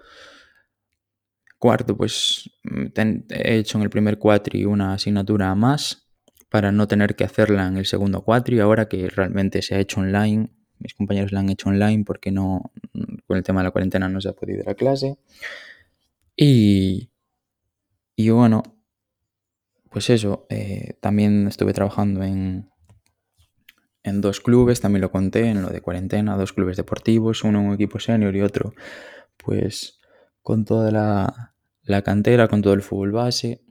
Cuarto 1.64 1.96
pues 1.96 2.50
ten, 2.94 3.26
he 3.30 3.56
hecho 3.56 3.78
en 3.78 3.84
el 3.86 3.90
primer 3.90 4.20
cuatri 4.20 4.66
una 4.66 4.96
asignatura 4.96 5.56
más 5.56 6.10
para 6.50 6.74
no 6.74 6.90
tener 6.90 7.16
que 7.16 7.24
hacerla 7.24 7.66
en 7.68 7.78
el 7.78 7.86
segundo 7.86 8.22
cuatri, 8.22 8.60
ahora 8.60 8.90
que 8.90 9.08
realmente 9.08 9.62
se 9.62 9.74
ha 9.74 9.80
hecho 9.80 10.02
online. 10.02 10.50
Mis 10.80 10.94
compañeros 10.94 11.32
la 11.32 11.40
han 11.40 11.48
hecho 11.48 11.70
online 11.70 12.04
porque 12.04 12.32
no, 12.32 12.74
con 13.26 13.38
el 13.38 13.44
tema 13.44 13.62
de 13.62 13.64
la 13.64 13.72
cuarentena 13.72 14.10
no 14.10 14.20
se 14.20 14.28
ha 14.28 14.34
podido 14.34 14.60
ir 14.60 14.70
a 14.70 14.74
clase. 14.74 15.18
Y, 16.36 17.12
y 18.18 18.30
bueno, 18.30 18.62
pues 19.90 20.10
eso, 20.10 20.46
eh, 20.50 20.98
también 21.00 21.48
estuve 21.48 21.72
trabajando 21.72 22.24
en, 22.24 22.70
en 24.04 24.20
dos 24.20 24.42
clubes, 24.42 24.82
también 24.82 25.00
lo 25.00 25.12
conté 25.12 25.46
en 25.46 25.62
lo 25.62 25.70
de 25.70 25.80
cuarentena, 25.80 26.36
dos 26.36 26.52
clubes 26.52 26.76
deportivos, 26.76 27.46
uno 27.46 27.62
en 27.62 27.68
un 27.68 27.74
equipo 27.76 28.02
senior 28.02 28.36
y 28.36 28.42
otro 28.42 28.74
pues 29.38 30.02
con 30.42 30.66
toda 30.66 30.92
la, 30.92 31.53
la 31.84 32.02
cantera, 32.02 32.48
con 32.48 32.62
todo 32.62 32.74
el 32.74 32.82
fútbol 32.82 33.12
base. 33.12 33.62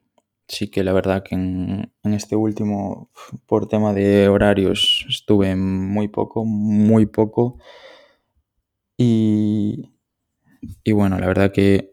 Sí 0.48 0.68
que 0.68 0.84
la 0.84 0.92
verdad 0.92 1.22
que 1.22 1.34
en, 1.34 1.92
este 2.02 2.36
último, 2.36 3.10
por 3.46 3.68
tema 3.68 3.92
de 3.94 4.28
horarios, 4.28 5.06
estuve 5.08 5.56
muy 5.56 6.08
poco, 6.08 6.44
muy 6.44 7.06
poco. 7.06 7.58
Y, 8.96 9.90
y 10.84 10.92
bueno, 10.92 11.18
la 11.18 11.26
verdad 11.26 11.52
que 11.52 11.92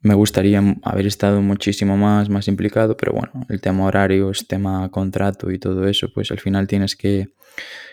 me 0.00 0.14
gustaría 0.14 0.62
haber 0.82 1.06
estado 1.06 1.40
muchísimo 1.40 1.96
más, 1.96 2.28
más 2.28 2.46
implicado, 2.46 2.94
pero 2.96 3.12
bueno, 3.12 3.46
el 3.48 3.62
tema 3.62 3.86
horarios, 3.86 4.46
tema 4.46 4.90
contrato 4.90 5.50
y 5.50 5.58
todo 5.58 5.88
eso, 5.88 6.08
pues 6.12 6.30
al 6.30 6.40
final 6.40 6.66
tienes 6.66 6.94
que, 6.94 7.28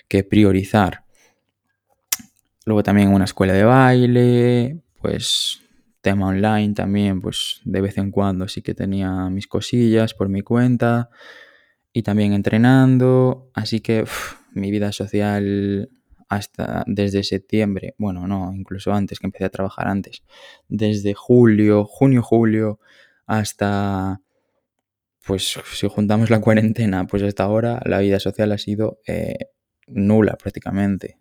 que 0.09 0.23
priorizar. 0.25 1.05
Luego 2.65 2.83
también 2.83 3.13
una 3.13 3.23
escuela 3.23 3.53
de 3.53 3.63
baile, 3.63 4.81
pues 5.01 5.61
tema 6.01 6.27
online 6.27 6.73
también, 6.73 7.21
pues 7.21 7.61
de 7.63 7.81
vez 7.81 7.97
en 7.97 8.11
cuando 8.11 8.47
sí 8.47 8.61
que 8.61 8.73
tenía 8.73 9.29
mis 9.29 9.47
cosillas 9.47 10.13
por 10.13 10.29
mi 10.29 10.41
cuenta 10.41 11.09
y 11.93 12.03
también 12.03 12.33
entrenando, 12.33 13.49
así 13.53 13.81
que 13.81 14.05
mi 14.53 14.71
vida 14.71 14.91
social 14.91 15.89
hasta 16.29 16.83
desde 16.87 17.23
septiembre, 17.23 17.93
bueno, 17.97 18.25
no, 18.25 18.53
incluso 18.55 18.93
antes, 18.93 19.19
que 19.19 19.27
empecé 19.27 19.45
a 19.45 19.49
trabajar 19.49 19.87
antes, 19.87 20.23
desde 20.69 21.13
julio, 21.13 21.83
junio, 21.83 22.23
julio, 22.23 22.79
hasta, 23.25 24.21
pues 25.25 25.59
si 25.73 25.87
juntamos 25.89 26.29
la 26.29 26.39
cuarentena, 26.41 27.05
pues 27.05 27.21
hasta 27.23 27.43
ahora 27.43 27.81
la 27.85 27.99
vida 27.99 28.19
social 28.19 28.51
ha 28.53 28.57
sido 28.57 28.99
eh, 29.05 29.49
nula 29.87 30.37
prácticamente. 30.37 31.20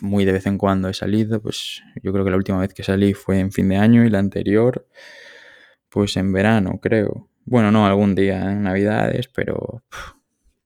Muy 0.00 0.24
de 0.24 0.32
vez 0.32 0.46
en 0.46 0.58
cuando 0.58 0.88
he 0.88 0.94
salido, 0.94 1.40
pues 1.40 1.82
yo 2.02 2.12
creo 2.12 2.24
que 2.24 2.30
la 2.30 2.36
última 2.36 2.58
vez 2.58 2.72
que 2.74 2.82
salí 2.82 3.14
fue 3.14 3.40
en 3.40 3.52
fin 3.52 3.68
de 3.68 3.76
año 3.76 4.04
y 4.04 4.10
la 4.10 4.18
anterior, 4.18 4.86
pues 5.88 6.16
en 6.16 6.32
verano, 6.32 6.78
creo. 6.80 7.28
Bueno, 7.44 7.70
no, 7.70 7.86
algún 7.86 8.14
día 8.14 8.52
en 8.52 8.62
Navidades, 8.62 9.28
pero 9.28 9.84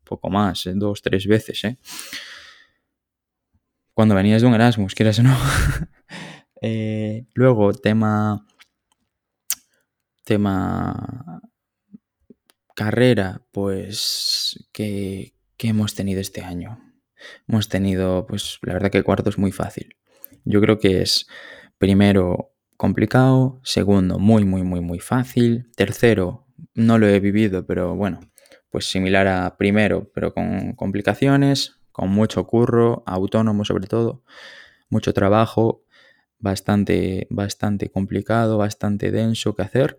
poco 0.05 0.31
más, 0.31 0.69
dos, 0.75 1.03
tres 1.03 1.27
veces, 1.27 1.65
¿eh? 1.65 1.79
cuando 4.01 4.15
venías 4.15 4.41
de 4.41 4.49
un 4.49 4.55
Erasmus, 4.55 4.95
quieras 4.95 5.19
o 5.19 5.23
no. 5.23 5.37
eh, 6.63 7.27
luego, 7.35 7.75
tema. 7.75 8.47
Tema. 10.25 11.43
Carrera, 12.75 13.43
pues. 13.53 14.71
que 14.73 15.35
hemos 15.59 15.95
tenido 15.95 16.23
este 16.23 16.41
año? 16.41 16.90
Hemos 17.49 17.69
tenido, 17.69 18.27
pues, 18.27 18.59
la 18.63 18.75
verdad 18.75 18.91
que 18.91 19.03
cuarto 19.03 19.31
es 19.31 19.39
muy 19.39 19.53
fácil. 19.53 19.97
Yo 20.45 20.61
creo 20.61 20.79
que 20.79 21.03
es, 21.03 21.27
primero, 21.79 22.53
complicado. 22.77 23.61
Segundo, 23.63 24.19
muy, 24.19 24.45
muy, 24.45 24.63
muy, 24.63 24.81
muy 24.81 25.01
fácil. 25.01 25.71
Tercero, 25.77 26.47
no 26.75 26.99
lo 26.99 27.07
he 27.09 27.21
vivido, 27.21 27.67
pero 27.67 27.95
bueno, 27.95 28.21
pues 28.71 28.87
similar 28.87 29.27
a 29.27 29.57
primero, 29.57 30.11
pero 30.15 30.33
con 30.33 30.75
complicaciones 30.75 31.81
con 32.01 32.11
mucho 32.11 32.47
curro, 32.47 33.03
autónomo 33.07 33.65
sobre 33.65 33.87
todo, 33.87 34.23
mucho 34.89 35.13
trabajo, 35.13 35.85
bastante, 36.39 37.27
bastante 37.31 37.91
complicado, 37.91 38.59
bastante 38.59 39.11
denso 39.11 39.55
que 39.55 39.63
hacer. 39.63 39.99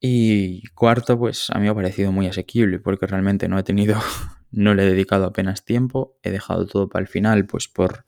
Y 0.00 0.66
cuarto, 0.74 1.18
pues 1.18 1.48
a 1.50 1.54
mí 1.58 1.62
me 1.62 1.70
ha 1.70 1.74
parecido 1.74 2.12
muy 2.12 2.26
asequible 2.26 2.78
porque 2.78 3.06
realmente 3.06 3.48
no 3.48 3.58
he 3.58 3.62
tenido, 3.62 3.96
no 4.52 4.74
le 4.74 4.84
he 4.84 4.86
dedicado 4.86 5.26
apenas 5.26 5.64
tiempo, 5.64 6.16
he 6.22 6.30
dejado 6.30 6.66
todo 6.66 6.88
para 6.88 7.02
el 7.02 7.08
final, 7.08 7.46
pues 7.46 7.68
por 7.68 8.04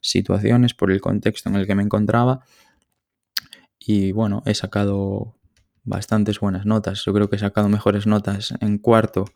situaciones, 0.00 0.74
por 0.74 0.90
el 0.90 1.00
contexto 1.00 1.48
en 1.48 1.56
el 1.56 1.66
que 1.66 1.74
me 1.74 1.82
encontraba. 1.82 2.44
Y 3.78 4.12
bueno, 4.12 4.42
he 4.46 4.54
sacado 4.54 5.34
bastantes 5.84 6.40
buenas 6.40 6.66
notas. 6.66 7.04
Yo 7.04 7.12
creo 7.12 7.28
que 7.28 7.36
he 7.36 7.40
sacado 7.40 7.68
mejores 7.68 8.06
notas 8.06 8.54
en 8.60 8.78
cuarto, 8.78 9.26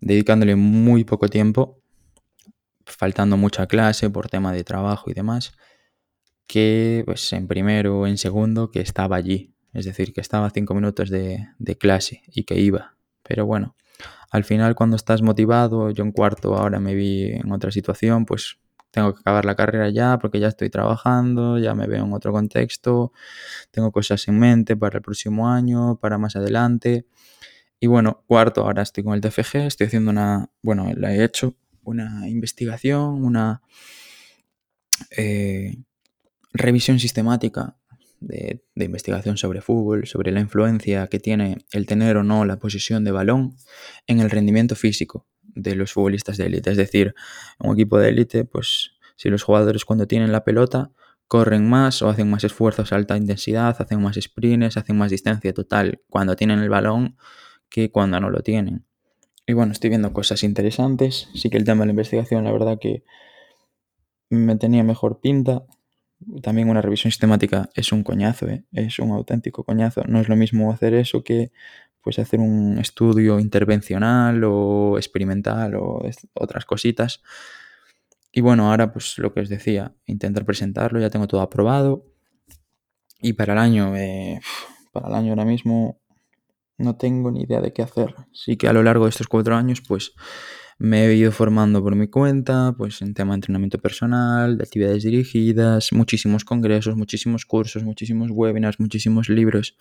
dedicándole 0.00 0.56
muy 0.56 1.04
poco 1.04 1.28
tiempo 1.28 1.82
faltando 2.88 3.36
mucha 3.36 3.66
clase 3.66 4.10
por 4.10 4.28
tema 4.28 4.52
de 4.52 4.64
trabajo 4.64 5.10
y 5.10 5.14
demás, 5.14 5.52
que 6.46 7.02
pues 7.04 7.32
en 7.32 7.46
primero 7.46 8.00
o 8.00 8.06
en 8.06 8.18
segundo 8.18 8.70
que 8.70 8.80
estaba 8.80 9.16
allí, 9.16 9.54
es 9.72 9.84
decir, 9.84 10.12
que 10.12 10.20
estaba 10.20 10.50
cinco 10.50 10.74
minutos 10.74 11.10
de, 11.10 11.48
de 11.58 11.76
clase 11.76 12.22
y 12.26 12.44
que 12.44 12.58
iba. 12.58 12.96
Pero 13.22 13.46
bueno, 13.46 13.76
al 14.30 14.44
final 14.44 14.74
cuando 14.74 14.96
estás 14.96 15.22
motivado, 15.22 15.90
yo 15.90 16.04
en 16.04 16.12
cuarto 16.12 16.54
ahora 16.54 16.80
me 16.80 16.94
vi 16.94 17.30
en 17.32 17.50
otra 17.52 17.70
situación, 17.70 18.26
pues 18.26 18.58
tengo 18.90 19.14
que 19.14 19.20
acabar 19.20 19.44
la 19.44 19.54
carrera 19.54 19.90
ya 19.90 20.18
porque 20.18 20.40
ya 20.40 20.48
estoy 20.48 20.70
trabajando, 20.70 21.58
ya 21.58 21.74
me 21.74 21.86
veo 21.86 22.04
en 22.04 22.12
otro 22.12 22.32
contexto, 22.32 23.12
tengo 23.70 23.92
cosas 23.92 24.26
en 24.28 24.38
mente 24.38 24.76
para 24.76 24.98
el 24.98 25.02
próximo 25.02 25.48
año, 25.48 25.96
para 25.96 26.18
más 26.18 26.36
adelante. 26.36 27.06
Y 27.80 27.86
bueno, 27.86 28.24
cuarto, 28.26 28.62
ahora 28.62 28.82
estoy 28.82 29.04
con 29.04 29.14
el 29.14 29.20
TFG, 29.20 29.56
estoy 29.66 29.86
haciendo 29.86 30.10
una, 30.10 30.50
bueno, 30.62 30.92
la 30.96 31.14
he 31.14 31.24
hecho, 31.24 31.54
una 31.82 32.28
investigación, 32.28 33.24
una 33.24 33.62
eh, 35.16 35.76
revisión 36.52 36.98
sistemática 36.98 37.76
de, 38.20 38.62
investigación 38.76 39.36
sobre 39.36 39.60
fútbol, 39.60 40.06
sobre 40.06 40.32
la 40.32 40.40
influencia 40.40 41.06
que 41.06 41.18
tiene 41.18 41.58
el 41.72 41.86
tener 41.86 42.16
o 42.16 42.22
no 42.22 42.44
la 42.44 42.58
posición 42.58 43.04
de 43.04 43.12
balón 43.12 43.56
en 44.06 44.20
el 44.20 44.30
rendimiento 44.30 44.74
físico 44.74 45.26
de 45.42 45.74
los 45.74 45.92
futbolistas 45.92 46.36
de 46.36 46.46
élite. 46.46 46.70
Es 46.70 46.76
decir, 46.76 47.14
un 47.58 47.74
equipo 47.74 47.98
de 47.98 48.08
élite, 48.10 48.44
pues 48.44 48.92
si 49.16 49.28
los 49.28 49.42
jugadores 49.42 49.84
cuando 49.84 50.06
tienen 50.06 50.32
la 50.32 50.44
pelota 50.44 50.92
corren 51.26 51.68
más 51.68 52.02
o 52.02 52.08
hacen 52.08 52.30
más 52.30 52.44
esfuerzos 52.44 52.92
a 52.92 52.96
alta 52.96 53.16
intensidad, 53.16 53.76
hacen 53.78 54.00
más 54.00 54.16
sprints, 54.20 54.76
hacen 54.76 54.96
más 54.96 55.10
distancia 55.10 55.52
total 55.52 56.00
cuando 56.08 56.36
tienen 56.36 56.60
el 56.60 56.70
balón 56.70 57.16
que 57.68 57.90
cuando 57.90 58.18
no 58.20 58.30
lo 58.30 58.40
tienen. 58.40 58.86
Y 59.46 59.54
bueno, 59.54 59.72
estoy 59.72 59.90
viendo 59.90 60.12
cosas 60.12 60.42
interesantes. 60.42 61.28
Sí 61.34 61.50
que 61.50 61.56
el 61.56 61.64
tema 61.64 61.80
de 61.80 61.86
la 61.86 61.92
investigación, 61.92 62.44
la 62.44 62.52
verdad 62.52 62.78
que 62.80 63.02
me 64.30 64.56
tenía 64.56 64.84
mejor 64.84 65.20
pinta. 65.20 65.64
También 66.42 66.68
una 66.68 66.82
revisión 66.82 67.10
sistemática 67.10 67.70
es 67.74 67.92
un 67.92 68.02
coñazo, 68.02 68.48
¿eh? 68.48 68.64
es 68.72 68.98
un 68.98 69.12
auténtico 69.12 69.64
coñazo. 69.64 70.02
No 70.08 70.20
es 70.20 70.28
lo 70.28 70.36
mismo 70.36 70.72
hacer 70.72 70.94
eso 70.94 71.22
que 71.22 71.52
pues 72.02 72.18
hacer 72.18 72.40
un 72.40 72.78
estudio 72.78 73.38
intervencional 73.38 74.42
o 74.44 74.96
experimental 74.96 75.74
o 75.76 76.02
otras 76.34 76.64
cositas. 76.64 77.22
Y 78.32 78.40
bueno, 78.40 78.70
ahora 78.70 78.92
pues 78.92 79.18
lo 79.18 79.32
que 79.32 79.40
os 79.40 79.48
decía, 79.48 79.94
intentar 80.06 80.44
presentarlo, 80.44 81.00
ya 81.00 81.10
tengo 81.10 81.28
todo 81.28 81.40
aprobado. 81.40 82.04
Y 83.20 83.32
para 83.32 83.52
el 83.54 83.58
año, 83.58 83.96
eh, 83.96 84.40
para 84.92 85.08
el 85.08 85.14
año 85.14 85.30
ahora 85.30 85.44
mismo 85.44 86.00
no 86.78 86.96
tengo 86.96 87.30
ni 87.30 87.42
idea 87.42 87.60
de 87.60 87.72
qué 87.72 87.82
hacer. 87.82 88.14
Sí 88.32 88.56
que 88.56 88.68
a 88.68 88.72
lo 88.72 88.82
largo 88.82 89.04
de 89.04 89.10
estos 89.10 89.26
cuatro 89.26 89.56
años, 89.56 89.82
pues 89.86 90.12
me 90.78 91.06
he 91.06 91.14
ido 91.14 91.32
formando 91.32 91.82
por 91.82 91.96
mi 91.96 92.06
cuenta, 92.06 92.72
pues 92.76 93.02
en 93.02 93.12
tema 93.12 93.32
de 93.32 93.36
entrenamiento 93.36 93.78
personal, 93.78 94.56
de 94.56 94.64
actividades 94.64 95.02
dirigidas, 95.02 95.92
muchísimos 95.92 96.44
congresos, 96.44 96.96
muchísimos 96.96 97.44
cursos, 97.44 97.82
muchísimos 97.82 98.30
webinars, 98.30 98.78
muchísimos 98.78 99.28
libros. 99.28 99.76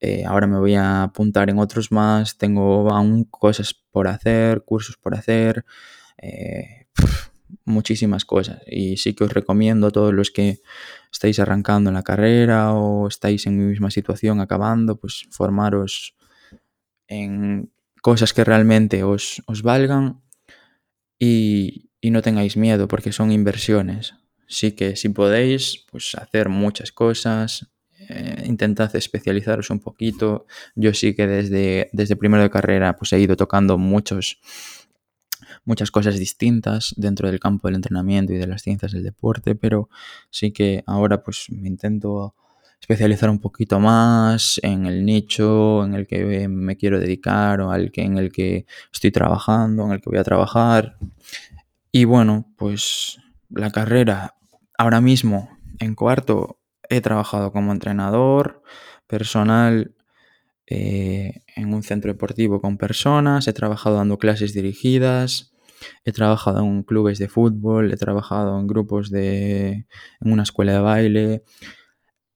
Eh, 0.00 0.24
ahora 0.26 0.46
me 0.46 0.58
voy 0.58 0.74
a 0.74 1.04
apuntar 1.04 1.48
en 1.48 1.58
otros 1.58 1.92
más, 1.92 2.36
tengo 2.36 2.90
aún 2.90 3.24
cosas 3.24 3.74
por 3.90 4.08
hacer, 4.08 4.62
cursos 4.64 4.96
por 4.98 5.14
hacer, 5.14 5.64
eh, 6.18 6.86
muchísimas 7.64 8.24
cosas. 8.24 8.60
Y 8.66 8.98
sí 8.98 9.14
que 9.14 9.24
os 9.24 9.32
recomiendo 9.32 9.86
a 9.86 9.90
todos 9.92 10.12
los 10.12 10.30
que 10.30 10.60
estáis 11.10 11.38
arrancando 11.38 11.90
en 11.90 11.94
la 11.94 12.02
carrera 12.02 12.72
o 12.74 13.08
estáis 13.08 13.46
en 13.46 13.56
mi 13.56 13.64
misma 13.64 13.90
situación 13.90 14.40
acabando, 14.40 14.96
pues 14.96 15.26
formaros 15.30 16.16
en 17.06 17.70
cosas 18.02 18.34
que 18.34 18.44
realmente 18.44 19.04
os, 19.04 19.42
os 19.46 19.62
valgan 19.62 20.20
y, 21.18 21.88
y 22.00 22.10
no 22.10 22.20
tengáis 22.20 22.58
miedo 22.58 22.88
porque 22.88 23.12
son 23.12 23.32
inversiones. 23.32 24.14
Sí 24.46 24.72
que 24.72 24.96
si 24.96 25.08
podéis, 25.08 25.86
pues 25.90 26.14
hacer 26.16 26.50
muchas 26.50 26.92
cosas, 26.92 27.72
eh, 28.08 28.42
intentad 28.46 28.94
especializaros 28.94 29.70
un 29.70 29.80
poquito. 29.80 30.46
Yo 30.74 30.92
sí 30.92 31.14
que 31.14 31.26
desde, 31.26 31.88
desde 31.92 32.16
primero 32.16 32.42
de 32.42 32.50
carrera 32.50 32.96
pues 32.96 33.12
he 33.12 33.20
ido 33.20 33.36
tocando 33.36 33.78
muchos, 33.78 34.40
muchas 35.64 35.90
cosas 35.90 36.18
distintas 36.18 36.94
dentro 36.96 37.30
del 37.30 37.40
campo 37.40 37.68
del 37.68 37.76
entrenamiento 37.76 38.32
y 38.32 38.38
de 38.38 38.48
las 38.48 38.62
ciencias 38.62 38.92
del 38.92 39.04
deporte, 39.04 39.54
pero 39.54 39.88
sí 40.30 40.52
que 40.52 40.82
ahora 40.86 41.22
pues 41.22 41.46
me 41.50 41.68
intento 41.68 42.34
especializar 42.82 43.30
un 43.30 43.38
poquito 43.38 43.78
más 43.78 44.60
en 44.62 44.86
el 44.86 45.06
nicho 45.06 45.84
en 45.84 45.94
el 45.94 46.06
que 46.06 46.48
me 46.48 46.76
quiero 46.76 46.98
dedicar 46.98 47.60
o 47.60 47.70
al 47.70 47.92
que, 47.92 48.02
en 48.02 48.18
el 48.18 48.32
que 48.32 48.66
estoy 48.92 49.12
trabajando, 49.12 49.86
en 49.86 49.92
el 49.92 50.00
que 50.00 50.10
voy 50.10 50.18
a 50.18 50.24
trabajar. 50.24 50.96
Y 51.92 52.04
bueno, 52.04 52.52
pues 52.56 53.20
la 53.50 53.70
carrera 53.70 54.34
ahora 54.76 55.00
mismo 55.00 55.48
en 55.78 55.94
cuarto 55.94 56.58
he 56.88 57.00
trabajado 57.00 57.52
como 57.52 57.70
entrenador 57.70 58.62
personal 59.06 59.94
eh, 60.66 61.42
en 61.54 61.72
un 61.72 61.84
centro 61.84 62.12
deportivo 62.12 62.60
con 62.60 62.78
personas, 62.78 63.46
he 63.46 63.52
trabajado 63.52 63.96
dando 63.96 64.18
clases 64.18 64.54
dirigidas, 64.54 65.52
he 66.04 66.10
trabajado 66.10 66.60
en 66.60 66.82
clubes 66.82 67.20
de 67.20 67.28
fútbol, 67.28 67.92
he 67.92 67.96
trabajado 67.96 68.58
en 68.58 68.66
grupos 68.66 69.10
de... 69.10 69.86
en 70.20 70.32
una 70.32 70.42
escuela 70.42 70.72
de 70.72 70.80
baile 70.80 71.42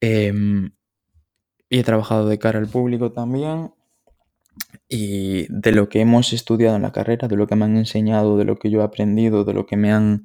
em, 0.06 0.70
y 1.68 1.80
he 1.80 1.84
trabajado 1.84 2.28
de 2.28 2.38
cara 2.38 2.58
al 2.58 2.68
público 2.68 3.12
también. 3.12 3.72
Y 4.88 5.46
de 5.48 5.72
lo 5.72 5.88
que 5.88 6.00
hemos 6.00 6.32
estudiado 6.32 6.76
en 6.76 6.82
la 6.82 6.92
carrera, 6.92 7.28
de 7.28 7.36
lo 7.36 7.46
que 7.46 7.56
me 7.56 7.64
han 7.64 7.76
enseñado, 7.76 8.38
de 8.38 8.44
lo 8.44 8.56
que 8.56 8.70
yo 8.70 8.80
he 8.80 8.84
aprendido, 8.84 9.44
de 9.44 9.52
lo 9.52 9.66
que 9.66 9.76
me 9.76 9.92
han 9.92 10.24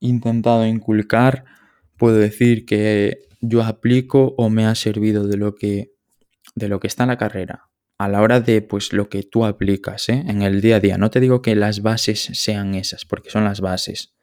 intentado 0.00 0.66
inculcar, 0.66 1.44
puedo 1.96 2.16
decir 2.16 2.66
que 2.66 3.28
yo 3.40 3.62
aplico 3.62 4.34
o 4.36 4.50
me 4.50 4.66
ha 4.66 4.74
servido 4.74 5.26
de 5.26 5.36
lo 5.36 5.54
que, 5.54 5.92
de 6.54 6.68
lo 6.68 6.80
que 6.80 6.88
está 6.88 7.04
en 7.04 7.10
la 7.10 7.18
carrera 7.18 7.72
a 8.02 8.08
la 8.08 8.20
hora 8.20 8.40
de 8.40 8.62
pues 8.62 8.92
lo 8.92 9.08
que 9.08 9.22
tú 9.22 9.44
aplicas 9.44 10.08
¿eh? 10.08 10.24
en 10.26 10.42
el 10.42 10.60
día 10.60 10.76
a 10.76 10.80
día. 10.80 10.98
No 10.98 11.10
te 11.10 11.20
digo 11.20 11.40
que 11.40 11.54
las 11.54 11.82
bases 11.82 12.30
sean 12.32 12.74
esas, 12.74 13.04
porque 13.04 13.30
son 13.30 13.44
las 13.44 13.60
bases. 13.60 14.16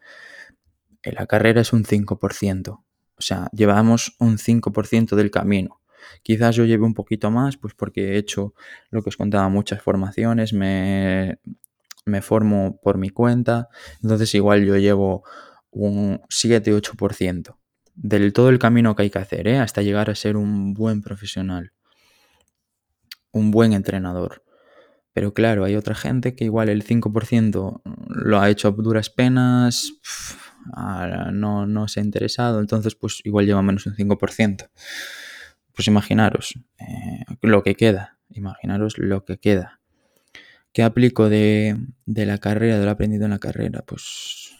En 1.01 1.15
la 1.15 1.27
carrera 1.27 1.61
es 1.61 1.71
un 1.71 1.85
5%. 1.85 2.83
O 3.19 3.21
sea, 3.21 3.49
llevamos 3.51 4.15
un 4.19 4.37
5% 4.37 5.15
del 5.15 5.29
camino. 5.29 5.81
Quizás 6.23 6.55
yo 6.55 6.65
lleve 6.65 6.85
un 6.85 6.93
poquito 6.93 7.29
más, 7.29 7.57
pues 7.57 7.73
porque 7.73 8.13
he 8.13 8.17
hecho 8.17 8.53
lo 8.89 9.03
que 9.03 9.09
os 9.09 9.17
contaba, 9.17 9.49
muchas 9.49 9.81
formaciones, 9.81 10.53
me, 10.53 11.39
me 12.05 12.21
formo 12.21 12.79
por 12.81 12.97
mi 12.97 13.09
cuenta, 13.09 13.67
entonces 14.01 14.33
igual 14.35 14.65
yo 14.65 14.77
llevo 14.77 15.23
un 15.71 16.21
7-8% 16.29 17.57
del 17.95 18.31
todo 18.31 18.49
el 18.49 18.59
camino 18.59 18.95
que 18.95 19.03
hay 19.03 19.09
que 19.09 19.19
hacer, 19.19 19.47
¿eh? 19.47 19.59
hasta 19.59 19.81
llegar 19.81 20.09
a 20.09 20.15
ser 20.15 20.37
un 20.37 20.73
buen 20.73 21.01
profesional, 21.01 21.73
un 23.31 23.51
buen 23.51 23.73
entrenador. 23.73 24.43
Pero 25.11 25.33
claro, 25.33 25.65
hay 25.65 25.75
otra 25.75 25.95
gente 25.95 26.33
que 26.33 26.45
igual 26.45 26.69
el 26.69 26.85
5% 26.85 27.81
lo 28.07 28.39
ha 28.39 28.49
hecho 28.49 28.69
a 28.69 28.71
duras 28.71 29.09
penas, 29.09 29.91
no, 31.31 31.65
no 31.65 31.87
se 31.87 31.99
ha 31.99 32.03
interesado, 32.03 32.59
entonces 32.59 32.95
pues 32.95 33.21
igual 33.23 33.45
lleva 33.45 33.61
menos 33.61 33.85
un 33.85 33.95
5%. 33.95 34.69
Pues 35.73 35.87
imaginaros 35.87 36.59
eh, 36.79 37.25
lo 37.41 37.63
que 37.63 37.75
queda, 37.75 38.17
imaginaros 38.29 38.97
lo 38.97 39.23
que 39.23 39.37
queda. 39.37 39.79
¿Qué 40.73 40.83
aplico 40.83 41.29
de, 41.29 41.77
de 42.05 42.25
la 42.25 42.37
carrera, 42.37 42.77
de 42.77 42.85
lo 42.85 42.91
aprendido 42.91 43.25
en 43.25 43.31
la 43.31 43.39
carrera? 43.39 43.83
Pues 43.85 44.55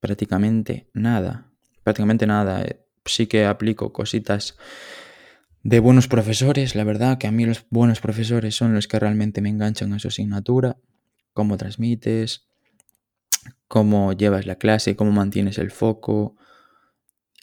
prácticamente 0.00 0.88
nada. 0.94 1.50
Prácticamente 1.82 2.26
nada. 2.26 2.64
Sí 3.04 3.26
que 3.26 3.44
aplico 3.44 3.92
cositas 3.92 4.56
de 5.62 5.80
buenos 5.80 6.08
profesores, 6.08 6.74
la 6.74 6.84
verdad 6.84 7.16
que 7.16 7.26
a 7.26 7.32
mí 7.32 7.46
los 7.46 7.64
buenos 7.70 8.00
profesores 8.00 8.54
son 8.54 8.74
los 8.74 8.86
que 8.86 8.98
realmente 8.98 9.40
me 9.40 9.48
enganchan 9.48 9.94
a 9.94 9.98
su 9.98 10.08
asignatura, 10.08 10.76
cómo 11.32 11.56
transmites, 11.56 12.46
cómo 13.68 14.12
llevas 14.12 14.46
la 14.46 14.56
clase, 14.56 14.96
cómo 14.96 15.12
mantienes 15.12 15.58
el 15.58 15.70
foco. 15.70 16.36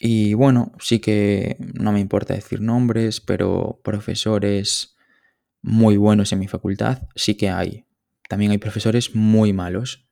Y 0.00 0.34
bueno, 0.34 0.72
sí 0.80 0.98
que 0.98 1.56
no 1.58 1.92
me 1.92 2.00
importa 2.00 2.34
decir 2.34 2.60
nombres, 2.60 3.20
pero 3.20 3.80
profesores 3.84 4.96
muy 5.62 5.96
buenos 5.96 6.32
en 6.32 6.40
mi 6.40 6.48
facultad 6.48 7.02
sí 7.14 7.36
que 7.36 7.50
hay. 7.50 7.86
También 8.28 8.50
hay 8.50 8.58
profesores 8.58 9.14
muy 9.14 9.52
malos, 9.52 10.08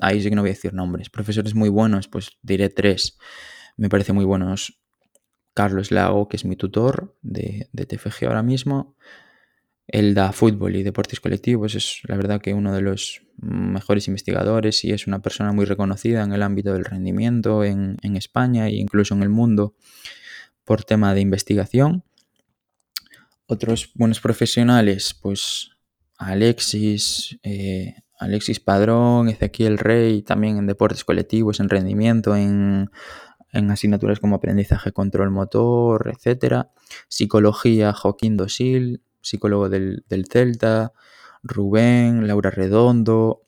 ahí 0.00 0.22
sí 0.22 0.28
que 0.28 0.36
no 0.36 0.42
voy 0.42 0.50
a 0.50 0.54
decir 0.54 0.72
nombres. 0.72 1.10
Profesores 1.10 1.54
muy 1.54 1.68
buenos, 1.68 2.08
pues 2.08 2.38
diré 2.42 2.68
tres. 2.68 3.18
Me 3.76 3.88
parece 3.88 4.12
muy 4.12 4.24
buenos 4.24 4.80
Carlos 5.54 5.90
Lago, 5.90 6.28
que 6.28 6.36
es 6.36 6.44
mi 6.44 6.56
tutor 6.56 7.16
de, 7.22 7.68
de 7.72 7.86
TFG 7.86 8.26
ahora 8.26 8.42
mismo. 8.42 8.96
Él 9.92 10.14
da 10.14 10.32
fútbol 10.32 10.76
y 10.76 10.82
deportes 10.82 11.20
colectivos, 11.20 11.74
es 11.74 12.00
la 12.04 12.16
verdad 12.16 12.40
que 12.40 12.54
uno 12.54 12.72
de 12.72 12.80
los 12.80 13.22
mejores 13.36 14.06
investigadores 14.06 14.84
y 14.84 14.92
es 14.92 15.06
una 15.06 15.20
persona 15.20 15.52
muy 15.52 15.64
reconocida 15.64 16.22
en 16.22 16.32
el 16.32 16.42
ámbito 16.42 16.72
del 16.72 16.84
rendimiento 16.84 17.64
en, 17.64 17.96
en 18.02 18.16
España 18.16 18.68
e 18.68 18.76
incluso 18.76 19.14
en 19.14 19.22
el 19.22 19.30
mundo 19.30 19.74
por 20.64 20.84
tema 20.84 21.14
de 21.14 21.20
investigación. 21.20 22.04
Otros 23.46 23.90
buenos 23.96 24.20
profesionales, 24.20 25.18
pues 25.20 25.72
Alexis, 26.16 27.38
eh, 27.42 27.96
Alexis 28.18 28.60
Padrón, 28.60 29.28
Ezequiel 29.28 29.78
Rey, 29.78 30.22
también 30.22 30.58
en 30.58 30.66
deportes 30.66 31.04
colectivos, 31.04 31.58
en 31.58 31.70
rendimiento, 31.70 32.36
en, 32.36 32.90
asignaturas 33.52 34.20
como 34.20 34.36
aprendizaje, 34.36 34.92
control 34.92 35.30
motor, 35.30 36.12
etc. 36.14 36.66
Psicología, 37.08 37.92
Joaquín 37.92 38.36
Dosil, 38.36 39.02
psicólogo 39.20 39.68
del, 39.68 40.04
Celta, 40.30 40.92
Rubén, 41.42 42.26
Laura 42.26 42.50
Redondo. 42.50 43.42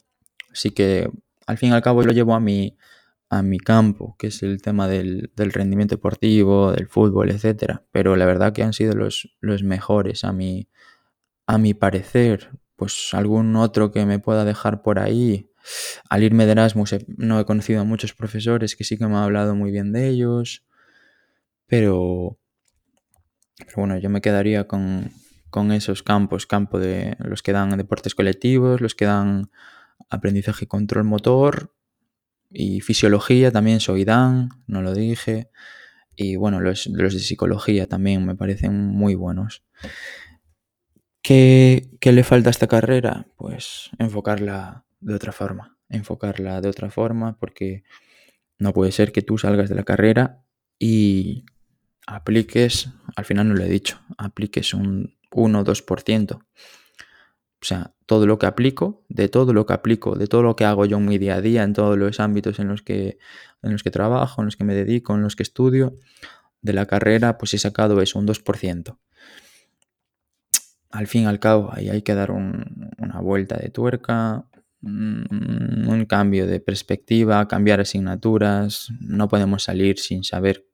Así 0.52 0.70
que 0.70 1.11
al 1.46 1.58
fin 1.58 1.70
y 1.70 1.72
al 1.72 1.82
cabo 1.82 2.02
lo 2.02 2.12
llevo 2.12 2.35
a 2.35 2.40
mi, 2.40 2.76
a 3.28 3.42
mi 3.42 3.58
campo, 3.58 4.16
que 4.18 4.28
es 4.28 4.42
el 4.42 4.61
tema 4.62 4.88
del, 4.88 5.30
rendimiento 5.37 5.96
deportivo, 5.96 6.72
del 6.72 6.87
fútbol, 6.88 7.30
etc. 7.30 7.80
Pero 7.90 8.16
la 8.16 8.26
verdad 8.26 8.52
que 8.52 8.62
han 8.62 8.72
sido 8.72 8.94
los, 8.94 9.37
los 9.40 9.62
mejores 9.62 10.24
a 10.24 10.32
mi, 10.32 10.68
a 11.46 11.58
mi 11.58 11.74
parecer 11.74 12.50
pues 12.76 13.14
algún 13.14 13.54
otro 13.54 13.92
que 13.92 14.04
me 14.06 14.18
pueda 14.18 14.44
dejar 14.44 14.82
por 14.82 14.98
ahí. 14.98 15.48
Al 16.08 16.24
irme 16.24 16.46
de 16.46 16.52
Erasmus 16.52 16.96
no 17.16 17.38
he 17.38 17.44
conocido 17.44 17.80
a 17.80 17.85
muchos 17.85 18.12
profesores 18.12 18.74
que 18.74 18.82
sí 18.82 18.98
que 18.98 19.06
me 19.06 19.14
han 19.14 19.22
hablado 19.22 19.54
muy 19.54 19.70
bien 19.70 19.92
de 19.92 20.08
ellos, 20.08 20.64
pero, 21.66 22.38
pero 23.58 23.72
bueno, 23.76 23.98
yo 23.98 24.11
me 24.11 24.20
quedaría 24.20 24.66
con, 24.66 25.12
con 25.53 25.71
esos 25.71 26.03
campos, 26.03 26.47
campo 26.47 26.81
de 26.81 27.15
los 27.21 27.43
que 27.43 27.53
dan 27.53 27.77
deportes 27.77 28.15
colectivos, 28.17 28.81
los 28.81 28.95
que 28.97 29.05
dan 29.05 29.51
aprendizaje 30.09 30.65
y 30.65 30.69
control 30.69 31.05
motor 31.05 31.77
y 32.51 32.81
fisiología 32.81 33.53
también 33.53 33.79
soy 33.79 34.05
Dan, 34.05 34.49
no 34.67 34.81
lo 34.81 34.95
dije, 34.95 35.51
y 36.17 36.37
bueno, 36.37 36.59
los, 36.61 36.87
los 36.87 37.12
de 37.12 37.21
psicología 37.21 37.87
también 37.87 38.25
me 38.25 38.35
parecen 38.35 38.75
muy 38.75 39.15
buenos. 39.15 39.62
¿Qué, 41.23 41.91
le 42.01 42.25
falta 42.25 42.49
a 42.49 42.51
esta 42.51 42.67
carrera? 42.67 43.27
Pues 43.37 43.91
enfocarla 43.99 44.87
de 45.01 45.15
otra 45.15 45.33
forma, 45.33 45.79
enfocarla 45.91 46.62
de 46.62 46.69
otra 46.71 46.91
forma 46.91 47.38
porque 47.38 47.85
no 48.59 48.73
puede 48.73 48.91
ser 48.91 49.12
que 49.12 49.21
tú 49.21 49.37
salgas 49.37 49.69
de 49.69 49.75
la 49.75 49.85
carrera 49.85 50.45
y 50.79 51.45
apliques, 52.07 52.88
al 53.17 53.27
final 53.27 53.49
no 53.49 53.55
lo 53.55 53.65
he 53.65 53.69
dicho, 53.69 54.01
apliques 54.17 54.73
un 54.73 55.15
1 55.35 55.61
o 55.61 55.64
2%. 55.64 56.35
O 56.35 57.64
sea, 57.64 57.95
todo 58.07 58.27
lo 58.27 58.38
que 58.38 58.47
aplico, 58.47 59.05
de 59.09 59.29
todo 59.29 59.53
lo 59.53 59.66
que 59.66 59.73
aplico, 59.73 60.16
de 60.16 60.27
todo 60.27 60.42
lo 60.42 60.57
que 60.57 60.64
hago 60.64 60.85
yo 60.85 60.97
en 60.97 61.05
mi 61.07 61.18
día 61.18 61.37
a 61.37 61.40
día, 61.40 61.62
en 61.62 61.73
todos 61.73 61.97
los 61.97 62.18
ámbitos 62.18 62.59
en 62.59 62.68
los 62.68 62.83
que, 62.83 63.18
en 63.62 63.73
los 63.73 63.83
que 63.83 63.90
trabajo, 63.90 64.42
en 64.42 64.47
los 64.47 64.57
que 64.57 64.64
me 64.64 64.75
dedico, 64.75 65.14
en 65.14 65.23
los 65.23 65.37
que 65.37 65.45
estudio, 65.45 65.97
de 66.61 66.73
la 66.73 66.87
carrera, 66.87 67.38
pues 67.38 67.55
he 67.55 67.59
sacado 67.59 68.01
eso, 68.01 68.18
un 68.18 68.27
2% 68.27 68.97
al 70.92 71.07
fin 71.07 71.23
y 71.23 71.27
al 71.27 71.40
cabo 71.40 71.71
ahí 71.73 71.88
hay 71.88 72.03
que 72.03 72.14
dar 72.14 72.31
una 72.31 73.21
vuelta 73.21 73.57
de 73.57 73.71
tuerca, 73.71 74.47
mm, 74.83 75.88
un 75.88 76.05
cambio 76.07 76.47
de 76.47 76.61
perspectiva, 76.61 77.49
cambiar 77.49 77.81
asignaturas, 77.81 78.88
no 79.01 79.29
podemos 79.29 79.64
salir 79.64 79.99
sin 79.99 80.23
saber 80.23 80.66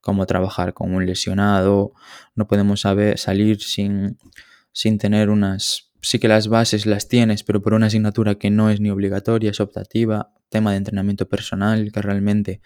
cómo 0.00 0.26
trabajar 0.26 0.74
con 0.74 0.94
un 0.94 1.06
lesionado, 1.06 1.92
no 2.34 2.46
podemos 2.46 2.82
saber, 2.82 3.18
salir 3.18 3.60
sin, 3.60 4.18
sin 4.72 4.98
tener 4.98 5.30
unas 5.30 5.88
sí 6.00 6.18
que 6.18 6.28
las 6.28 6.48
bases 6.48 6.86
las 6.86 7.08
tienes, 7.08 7.42
pero 7.42 7.60
por 7.60 7.74
una 7.74 7.86
asignatura 7.86 8.36
que 8.36 8.50
no 8.50 8.70
es 8.70 8.80
ni 8.80 8.90
obligatoria, 8.90 9.50
es 9.50 9.60
optativa, 9.60 10.32
tema 10.48 10.70
de 10.70 10.78
entrenamiento 10.78 11.28
personal, 11.28 11.90
que 11.92 12.02
realmente 12.02 12.60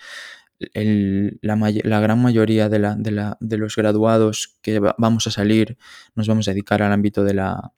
la, 1.40 2.00
gran 2.00 2.22
mayoría 2.22 2.68
de, 2.68 2.78
la, 2.78 2.96
de, 3.40 3.56
los 3.58 3.74
graduados 3.74 4.58
que 4.62 4.78
vamos 4.78 5.26
a 5.26 5.30
salir 5.30 5.76
nos 6.14 6.28
vamos 6.28 6.46
a 6.46 6.52
dedicar 6.52 6.82
al 6.82 6.92
ámbito 6.92 7.24
de 7.24 7.34
la, 7.34 7.72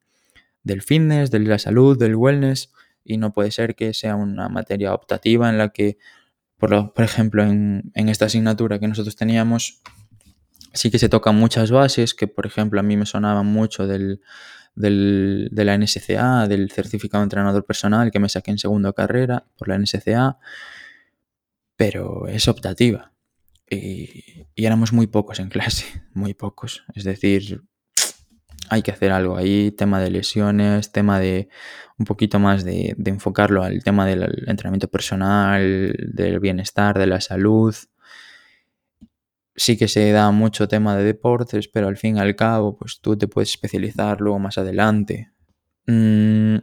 del 0.63 0.83
fitness, 0.83 1.31
de 1.31 1.41
la 1.41 1.59
salud, 1.59 1.99
del 1.99 2.17
wellness, 2.17 2.73
y 3.05 3.17
no 3.17 3.33
puede 3.33 3.51
ser 3.51 3.75
que 3.75 3.95
sea 3.95 4.17
una 4.17 4.49
materia 4.49 4.93
optativa 4.93 5.49
en 5.49 5.59
la 5.59 5.71
que, 5.71 5.99
por, 6.69 7.05
ejemplo, 7.05 7.43
en, 7.43 7.93
esta 7.95 8.27
asignatura 8.27 8.79
que 8.79 8.89
nosotros 8.89 9.17
teníamos, 9.17 9.81
sí 10.73 10.91
que 10.91 10.99
se 10.99 11.09
tocan 11.09 11.37
muchas 11.37 11.71
bases, 11.71 12.15
que 12.15 12.27
por 12.27 12.47
ejemplo 12.47 12.81
a 12.81 12.83
mí 12.83 12.97
me 12.97 13.07
sonaban 13.07 13.47
mucho 13.47 13.87
del, 13.87 14.21
de 14.75 15.65
la 15.65 15.77
NSCA, 15.77 16.49
del 16.49 16.71
certificado 16.71 17.23
de 17.23 17.25
entrenador 17.25 17.65
personal 17.67 18.11
que 18.11 18.19
me 18.19 18.29
saqué 18.29 18.51
en 18.51 18.59
segunda 18.59 18.93
carrera 18.93 19.45
por 19.59 19.69
la 19.69 19.79
NSCA, 19.79 20.39
pero 21.77 22.29
es 22.29 22.49
optativa. 22.49 23.13
Y, 23.69 24.47
éramos 24.57 24.93
muy 24.93 25.07
pocos 25.07 25.41
en 25.41 25.49
clase, 25.49 25.87
muy 26.15 26.35
pocos. 26.35 26.85
Es 26.95 27.05
decir, 27.05 27.63
hay 28.71 28.83
que 28.83 28.91
hacer 28.91 29.13
algo 29.13 29.37
ahí, 29.37 29.71
tema 29.71 30.01
de 30.01 30.11
lesiones, 30.11 30.93
tema 30.93 31.21
de 31.21 31.49
un 31.99 32.07
poquito 32.07 32.39
más 32.39 32.65
de, 32.65 32.97
enfocarlo 33.05 33.63
al 33.63 33.83
tema 33.83 34.07
del 34.07 34.45
entrenamiento 34.47 34.89
personal, 34.89 35.95
del 36.13 36.41
bienestar, 36.41 36.99
de 36.99 37.07
la 37.07 37.21
salud. 37.21 37.75
Sí 39.57 39.77
que 39.77 39.87
se 39.87 40.11
da 40.11 40.31
mucho 40.33 40.67
tema 40.67 40.97
de 40.97 41.05
deportes, 41.05 41.69
pero 41.69 41.89
al 41.89 41.97
fin 41.97 42.17
y 42.17 42.21
al 42.21 42.35
cabo, 42.35 42.77
pues 42.77 43.01
tú 43.01 43.17
te 43.17 43.29
puedes 43.29 43.51
especializar 43.51 44.21
luego 44.21 44.39
más 44.39 44.59
adelante. 44.59 45.31
Mm, 45.87 46.57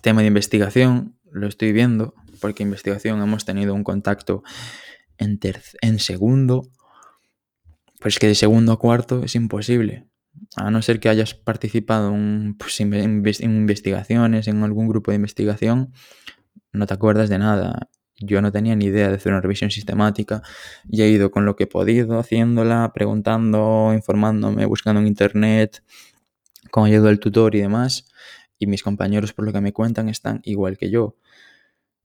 tema 0.00 0.22
de 0.22 0.28
investigación, 0.28 1.18
lo 1.30 1.46
estoy 1.46 1.72
viendo, 1.72 2.14
porque 2.40 2.62
investigación 2.62 3.20
hemos 3.22 3.44
tenido 3.44 3.74
un 3.74 3.84
contacto 3.84 4.42
en, 5.18 5.38
en 5.82 5.98
segundo, 5.98 6.62
pues 8.00 8.18
que 8.18 8.28
de 8.28 8.34
segundo 8.34 8.72
a 8.72 8.78
cuarto 8.78 9.22
es 9.22 9.34
imposible 9.34 10.10
a 10.56 10.70
no 10.70 10.82
ser 10.82 11.00
que 11.00 11.08
hayas 11.08 11.34
participado 11.34 12.14
en, 12.14 12.56
pues, 12.58 12.80
investigaciones, 12.80 14.48
en 14.48 14.62
algún 14.62 14.88
grupo 14.88 15.10
de 15.10 15.16
investigación, 15.16 15.92
no 16.72 16.86
te 16.86 16.94
acuerdas 16.94 17.28
de 17.28 17.38
nada. 17.38 17.88
Yo 18.18 18.42
no 18.42 18.52
tenía 18.52 18.76
ni 18.76 18.86
idea 18.86 19.08
de 19.08 19.14
hacer 19.14 19.32
una 19.32 19.40
revisión 19.40 19.70
sistemática 19.70 20.42
y 20.88 21.02
he 21.02 21.08
ido 21.08 21.30
con 21.30 21.46
lo 21.46 21.56
que 21.56 21.64
he 21.64 21.66
podido, 21.66 22.18
haciéndola, 22.18 22.92
preguntando, 22.92 23.92
informándome, 23.94 24.66
buscando 24.66 25.00
en 25.00 25.06
internet, 25.06 25.82
con 26.70 26.84
ayuda 26.86 27.08
del 27.08 27.18
tutor 27.18 27.54
y 27.54 27.60
demás. 27.60 28.06
Y 28.58 28.66
mis 28.66 28.82
compañeros, 28.82 29.32
por 29.32 29.46
lo 29.46 29.52
que 29.52 29.62
me 29.62 29.72
cuentan, 29.72 30.10
están 30.10 30.40
igual 30.44 30.76
que 30.76 30.90
yo. 30.90 31.16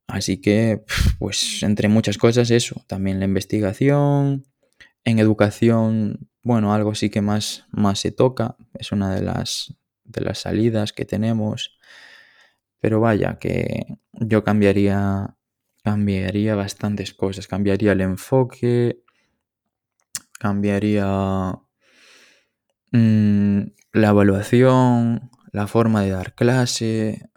Así 0.08 0.38
que, 0.40 0.84
pues, 1.20 1.64
entre 1.64 1.90
muchas 1.90 2.18
cosas, 2.18 2.50
eso. 2.50 2.84
También 2.88 3.20
la 3.20 3.26
investigación. 3.26 4.46
En 5.04 5.20
educación, 5.20 6.30
bueno, 6.46 6.76
algo 6.76 6.94
sí 6.94 7.10
que 7.10 7.22
más, 7.22 7.66
más 7.72 8.00
se 8.00 8.12
toca, 8.12 8.56
es 8.76 8.92
una 8.92 9.16
de 9.16 9.24
las, 9.24 9.74
de 10.04 10.22
las 10.22 10.38
salidas 10.38 10.94
que 10.94 11.04
tenemos, 11.04 11.76
pero 12.80 13.00
vaya, 13.00 13.40
que 13.40 13.98
yo 14.12 14.44
cambiaría, 14.44 15.36
cambiaría 15.84 16.54
bastantes 16.54 17.16
cosas, 17.16 17.48
cambiaría 17.48 17.94
el 17.94 18.02
enfoque, 18.02 19.02
cambiaría 20.38 21.56
mm, 22.92 23.62
la 23.94 24.10
evaluación, 24.10 25.32
la 25.52 25.66
forma 25.66 26.04
de 26.04 26.12
dar 26.12 26.36
clase, 26.36 27.28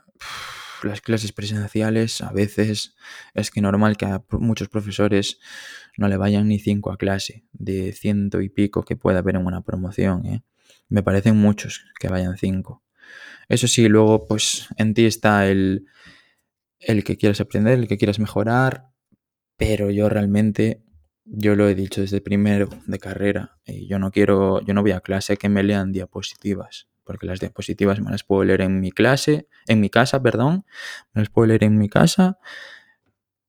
las 0.82 1.00
clases 1.00 1.32
presenciales 1.32 2.20
a 2.20 2.30
veces 2.30 2.94
es 3.32 3.50
que 3.50 3.62
normal 3.62 3.96
que 3.96 4.04
a 4.04 4.22
muchos 4.32 4.68
profesores 4.68 5.38
no 5.98 6.08
le 6.08 6.16
vayan 6.16 6.48
ni 6.48 6.60
cinco 6.60 6.92
a 6.92 6.96
clase 6.96 7.44
de 7.52 7.92
ciento 7.92 8.40
y 8.40 8.48
pico 8.48 8.84
que 8.84 8.96
pueda 8.96 9.18
haber 9.18 9.34
en 9.34 9.44
una 9.44 9.62
promoción. 9.62 10.24
¿eh? 10.26 10.42
Me 10.88 11.02
parecen 11.02 11.36
muchos 11.36 11.84
que 11.98 12.08
vayan 12.08 12.38
cinco. 12.38 12.84
Eso 13.48 13.66
sí, 13.66 13.88
luego 13.88 14.26
pues 14.26 14.68
en 14.76 14.94
ti 14.94 15.06
está 15.06 15.48
el, 15.48 15.86
el 16.78 17.02
que 17.02 17.16
quieras 17.16 17.40
aprender, 17.40 17.78
el 17.78 17.88
que 17.88 17.98
quieras 17.98 18.20
mejorar, 18.20 18.90
pero 19.56 19.90
yo 19.90 20.08
realmente, 20.08 20.84
yo 21.24 21.56
lo 21.56 21.68
he 21.68 21.74
dicho 21.74 22.00
desde 22.00 22.20
primero 22.20 22.68
de 22.86 22.98
carrera, 23.00 23.58
yo 23.66 23.98
no 23.98 24.12
quiero, 24.12 24.60
yo 24.60 24.74
no 24.74 24.82
voy 24.82 24.92
a 24.92 25.00
clase 25.00 25.36
que 25.36 25.48
me 25.48 25.64
lean 25.64 25.90
diapositivas 25.90 26.86
porque 27.02 27.26
las 27.26 27.40
diapositivas 27.40 28.00
me 28.02 28.10
las 28.10 28.22
puedo 28.22 28.44
leer 28.44 28.60
en 28.60 28.80
mi 28.80 28.92
clase, 28.92 29.48
en 29.66 29.80
mi 29.80 29.88
casa, 29.88 30.22
perdón, 30.22 30.66
me 31.14 31.22
las 31.22 31.30
puedo 31.30 31.46
leer 31.46 31.64
en 31.64 31.78
mi 31.78 31.88
casa, 31.88 32.38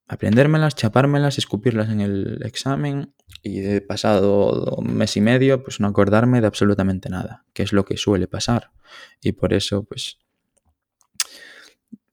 aprendérmelas, 0.09 0.75
chapármelas, 0.75 1.37
escupirlas 1.37 1.89
en 1.89 2.01
el 2.01 2.41
examen 2.43 3.13
y 3.43 3.59
de 3.59 3.79
pasado 3.79 4.77
mes 4.81 5.15
y 5.15 5.21
medio, 5.21 5.63
pues 5.63 5.79
no 5.79 5.87
acordarme 5.87 6.41
de 6.41 6.47
absolutamente 6.47 7.09
nada, 7.09 7.45
que 7.53 7.61
es 7.61 7.71
lo 7.71 7.85
que 7.85 7.95
suele 7.95 8.27
pasar. 8.27 8.71
Y 9.21 9.33
por 9.33 9.53
eso, 9.53 9.83
pues, 9.83 10.17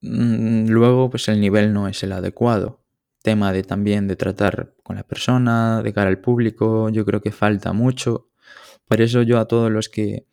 mm, 0.01 0.67
luego, 0.67 1.09
pues 1.09 1.27
el 1.27 1.41
nivel 1.41 1.73
no 1.73 1.87
es 1.87 2.03
el 2.03 2.11
adecuado. 2.11 2.83
Tema 3.23 3.51
de 3.51 3.63
también 3.63 4.07
de 4.07 4.15
tratar 4.15 4.75
con 4.83 4.95
la 4.95 5.03
persona, 5.03 5.81
de 5.81 5.91
cara 5.91 6.09
al 6.09 6.21
público, 6.21 6.89
yo 6.89 7.03
creo 7.03 7.19
que 7.21 7.31
falta 7.31 7.73
mucho. 7.73 8.29
Por 8.87 9.01
eso 9.01 9.23
yo 9.23 9.39
a 9.39 9.47
todos 9.47 9.71
los 9.71 9.89
que 9.89 10.27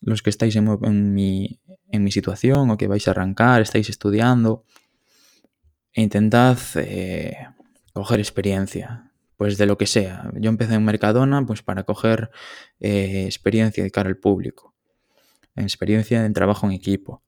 los 0.00 0.22
que 0.22 0.30
estáis 0.30 0.56
en, 0.56 1.14
mi, 1.14 1.60
en 1.92 2.02
mi 2.02 2.10
situación 2.10 2.70
o 2.70 2.78
que 2.78 2.88
vais 2.88 3.06
a 3.06 3.10
arrancar, 3.10 3.60
estáis 3.60 3.90
estudiando, 3.90 4.64
intentad 5.94 6.58
eh, 6.76 7.36
coger 7.92 8.20
experiencia, 8.20 9.10
pues 9.36 9.58
de 9.58 9.66
lo 9.66 9.76
que 9.78 9.86
sea. 9.86 10.30
Yo 10.34 10.50
empecé 10.50 10.74
en 10.74 10.84
Mercadona 10.84 11.44
pues 11.46 11.62
para 11.62 11.84
coger 11.84 12.30
eh, 12.78 13.24
experiencia 13.26 13.82
de 13.82 13.90
cara 13.90 14.08
al 14.08 14.16
público, 14.16 14.74
experiencia 15.56 16.24
en 16.24 16.32
trabajo 16.32 16.66
en 16.66 16.72
equipo. 16.72 17.22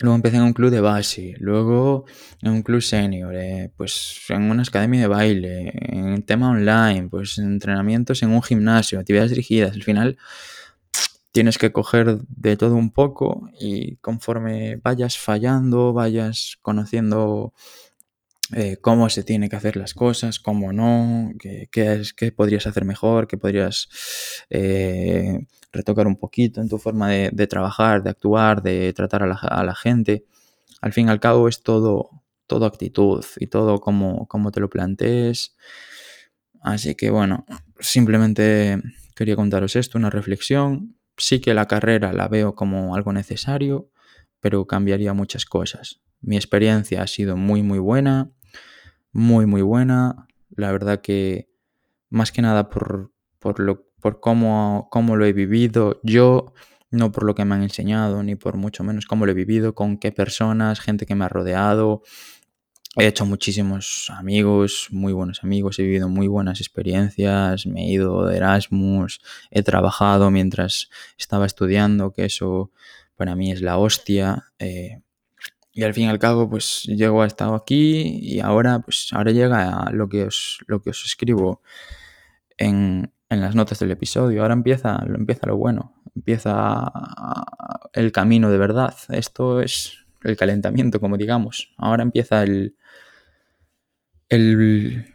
Luego 0.00 0.16
empecé 0.16 0.38
en 0.38 0.44
un 0.44 0.54
club 0.54 0.70
de 0.70 0.80
base, 0.80 1.34
luego 1.38 2.06
en 2.40 2.52
un 2.52 2.62
club 2.62 2.80
senior, 2.80 3.34
eh, 3.36 3.70
pues 3.76 4.24
en 4.30 4.44
una 4.44 4.62
academia 4.62 5.00
de 5.00 5.06
baile, 5.06 5.72
en 5.74 6.22
tema 6.22 6.50
online, 6.50 7.08
pues 7.10 7.36
entrenamientos 7.36 8.22
en 8.22 8.30
un 8.30 8.42
gimnasio, 8.42 8.98
actividades 8.98 9.30
dirigidas. 9.30 9.72
Al 9.72 9.82
final 9.82 10.16
tienes 11.32 11.58
que 11.58 11.72
coger 11.72 12.18
de 12.28 12.56
todo 12.56 12.74
un 12.74 12.90
poco 12.90 13.48
y 13.58 13.96
conforme 13.96 14.76
vayas 14.76 15.18
fallando, 15.18 15.92
vayas 15.92 16.58
conociendo 16.62 17.52
eh, 18.52 18.78
cómo 18.80 19.08
se 19.10 19.22
tiene 19.22 19.48
que 19.48 19.56
hacer 19.56 19.76
las 19.76 19.94
cosas, 19.94 20.40
cómo 20.40 20.72
no, 20.72 21.32
qué, 21.38 21.68
es, 21.72 22.12
qué 22.12 22.32
podrías 22.32 22.66
hacer 22.66 22.84
mejor, 22.84 23.28
qué 23.28 23.38
podrías 23.38 23.88
eh, 24.50 25.46
retocar 25.72 26.08
un 26.08 26.16
poquito 26.16 26.60
en 26.60 26.68
tu 26.68 26.78
forma 26.78 27.08
de, 27.08 27.46
trabajar, 27.46 28.02
de 28.02 28.10
actuar, 28.10 28.62
de 28.62 28.92
tratar 28.92 29.22
a 29.22 29.64
la, 29.64 29.74
gente. 29.76 30.24
Al 30.80 30.92
fin 30.92 31.06
y 31.06 31.10
al 31.10 31.20
cabo 31.20 31.48
es 31.48 31.62
todo, 31.62 32.10
todo 32.48 32.66
actitud 32.66 33.24
y 33.38 33.46
todo 33.46 33.80
como, 33.80 34.26
como 34.26 34.50
te 34.50 34.58
lo 34.58 34.68
plantees. 34.68 35.54
Así 36.60 36.96
que 36.96 37.10
bueno, 37.10 37.46
simplemente 37.78 38.82
quería 39.14 39.36
contaros 39.36 39.76
esto, 39.76 39.96
una 39.96 40.10
reflexión 40.10 40.99
sí 41.20 41.40
que 41.40 41.54
la 41.54 41.66
carrera 41.66 42.12
la 42.12 42.28
veo 42.28 42.54
como 42.54 42.94
algo 42.94 43.12
necesario, 43.12 43.90
pero 44.40 44.66
cambiaría 44.66 45.12
muchas 45.12 45.44
cosas. 45.44 46.00
Mi 46.20 46.36
experiencia 46.36 47.02
ha 47.02 47.06
sido 47.06 47.36
muy, 47.36 47.62
muy 47.62 47.78
buena, 47.78 48.30
muy, 49.12 49.46
muy 49.46 49.62
buena. 49.62 50.28
La 50.50 50.72
verdad 50.72 51.00
que 51.00 51.48
más 52.08 52.32
que 52.32 52.42
nada 52.42 52.68
por, 52.68 53.12
por, 53.38 53.60
lo, 53.60 53.86
por 54.00 54.20
cómo, 54.20 54.88
cómo 54.90 55.16
lo 55.16 55.24
he 55.24 55.32
vivido 55.32 56.00
yo, 56.02 56.52
no 56.90 57.12
por 57.12 57.24
lo 57.24 57.34
que 57.34 57.44
me 57.44 57.54
han 57.54 57.62
enseñado, 57.62 58.22
ni 58.22 58.34
por 58.34 58.56
mucho 58.56 58.82
menos 58.82 59.06
cómo 59.06 59.26
lo 59.26 59.32
he 59.32 59.34
vivido, 59.34 59.74
con 59.74 59.98
qué 59.98 60.12
personas, 60.12 60.80
gente 60.80 61.06
que 61.06 61.14
me 61.14 61.24
ha 61.24 61.28
rodeado, 61.28 62.02
He 62.96 63.06
hecho 63.06 63.24
muchísimos 63.24 64.10
amigos, 64.10 64.88
muy 64.90 65.12
buenos 65.12 65.44
amigos, 65.44 65.78
he 65.78 65.84
vivido 65.84 66.08
muy 66.08 66.26
buenas 66.26 66.60
experiencias, 66.60 67.64
me 67.64 67.82
he 67.82 67.92
ido 67.92 68.26
de 68.26 68.36
Erasmus, 68.36 69.20
he 69.52 69.62
trabajado 69.62 70.32
mientras 70.32 70.90
estaba 71.16 71.46
estudiando, 71.46 72.12
que 72.12 72.24
eso 72.24 72.72
para 73.14 73.36
mí 73.36 73.52
es 73.52 73.62
la 73.62 73.78
hostia. 73.78 74.50
Eh, 74.58 75.02
y 75.72 75.84
al 75.84 75.94
fin 75.94 76.06
y 76.06 76.08
al 76.08 76.18
cabo, 76.18 76.50
pues 76.50 76.82
llego 76.82 77.22
a 77.22 77.28
estado 77.28 77.54
aquí 77.54 78.18
y 78.22 78.40
ahora, 78.40 78.80
pues 78.80 79.10
ahora 79.12 79.30
llega 79.30 79.88
lo 79.92 80.08
que 80.08 80.24
os, 80.24 80.58
lo 80.66 80.82
que 80.82 80.90
os 80.90 81.04
escribo 81.04 81.62
en, 82.56 83.12
en 83.28 83.40
las 83.40 83.54
notas 83.54 83.78
del 83.78 83.92
episodio. 83.92 84.42
Ahora 84.42 84.54
empieza, 84.54 85.00
empieza 85.06 85.46
lo 85.46 85.56
bueno, 85.56 85.94
empieza 86.16 86.92
el 87.92 88.10
camino 88.10 88.50
de 88.50 88.58
verdad. 88.58 88.96
Esto 89.10 89.60
es 89.60 90.06
el 90.22 90.36
calentamiento, 90.36 91.00
como 91.00 91.16
digamos. 91.16 91.72
Ahora 91.76 92.02
empieza 92.02 92.42
el, 92.42 92.76
el, 94.28 95.14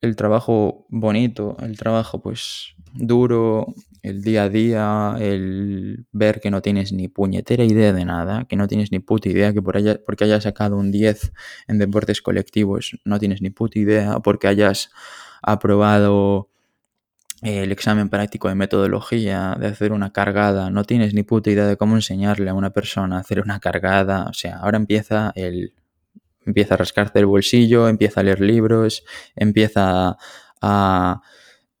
el 0.00 0.16
trabajo 0.16 0.86
bonito, 0.88 1.56
el 1.60 1.76
trabajo 1.76 2.20
pues 2.20 2.74
duro, 2.94 3.74
el 4.02 4.22
día 4.22 4.44
a 4.44 4.48
día, 4.48 5.16
el 5.20 6.06
ver 6.12 6.40
que 6.40 6.50
no 6.50 6.60
tienes 6.60 6.92
ni 6.92 7.08
puñetera 7.08 7.64
idea 7.64 7.92
de 7.92 8.04
nada, 8.04 8.44
que 8.46 8.56
no 8.56 8.68
tienes 8.68 8.90
ni 8.92 8.98
puta 8.98 9.28
idea, 9.28 9.52
que 9.52 9.62
por 9.62 9.76
haya, 9.76 10.00
porque 10.04 10.24
hayas 10.24 10.42
sacado 10.42 10.76
un 10.76 10.90
10 10.90 11.32
en 11.68 11.78
deportes 11.78 12.20
colectivos 12.20 12.98
no 13.04 13.18
tienes 13.18 13.42
ni 13.42 13.50
puta 13.50 13.78
idea, 13.78 14.18
porque 14.20 14.48
hayas 14.48 14.90
aprobado 15.42 16.51
el 17.42 17.72
examen 17.72 18.08
práctico 18.08 18.48
de 18.48 18.54
metodología, 18.54 19.56
de 19.58 19.66
hacer 19.66 19.92
una 19.92 20.12
cargada, 20.12 20.70
no 20.70 20.84
tienes 20.84 21.12
ni 21.14 21.24
puta 21.24 21.50
idea 21.50 21.66
de 21.66 21.76
cómo 21.76 21.96
enseñarle 21.96 22.50
a 22.50 22.54
una 22.54 22.70
persona 22.70 23.16
a 23.16 23.20
hacer 23.20 23.40
una 23.40 23.60
cargada, 23.60 24.26
o 24.30 24.32
sea, 24.32 24.58
ahora 24.58 24.76
empieza 24.78 25.32
el 25.34 25.74
empieza 26.46 26.74
a 26.74 26.76
rascarte 26.76 27.18
el 27.20 27.26
bolsillo, 27.26 27.88
empieza 27.88 28.20
a 28.20 28.24
leer 28.24 28.40
libros, 28.40 29.04
empieza 29.36 30.16
a 30.60 31.20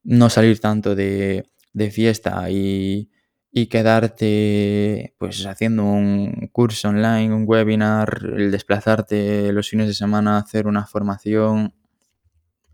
no 0.04 0.30
salir 0.30 0.60
tanto 0.60 0.94
de, 0.94 1.50
de 1.72 1.90
fiesta 1.90 2.50
y, 2.50 3.10
y, 3.52 3.66
quedarte 3.66 5.14
pues 5.18 5.44
haciendo 5.46 5.84
un 5.84 6.48
curso 6.52 6.88
online, 6.88 7.34
un 7.34 7.44
webinar, 7.46 8.20
el 8.36 8.50
desplazarte 8.50 9.52
los 9.52 9.68
fines 9.68 9.88
de 9.88 9.94
semana 9.94 10.36
a 10.36 10.40
hacer 10.40 10.66
una 10.66 10.86
formación, 10.86 11.74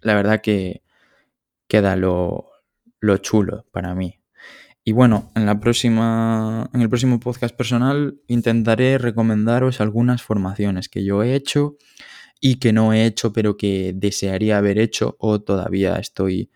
la 0.00 0.14
verdad 0.14 0.40
que 0.40 0.82
queda 1.68 1.96
lo, 1.96 2.50
lo 3.00 3.16
chulo 3.18 3.66
para 3.72 3.94
mí. 3.94 4.20
Y 4.84 4.92
bueno, 4.92 5.30
en 5.34 5.44
la 5.44 5.60
próxima. 5.60 6.70
En 6.72 6.80
el 6.80 6.88
próximo 6.88 7.20
podcast 7.20 7.54
personal 7.54 8.20
intentaré 8.26 8.96
recomendaros 8.96 9.80
algunas 9.80 10.22
formaciones 10.22 10.88
que 10.88 11.04
yo 11.04 11.22
he 11.22 11.34
hecho 11.34 11.76
y 12.40 12.56
que 12.56 12.72
no 12.72 12.92
he 12.92 13.04
hecho, 13.04 13.32
pero 13.32 13.56
que 13.56 13.92
desearía 13.94 14.58
haber 14.58 14.78
hecho 14.78 15.16
o 15.18 15.40
todavía 15.40 15.96
estoy 15.96 16.50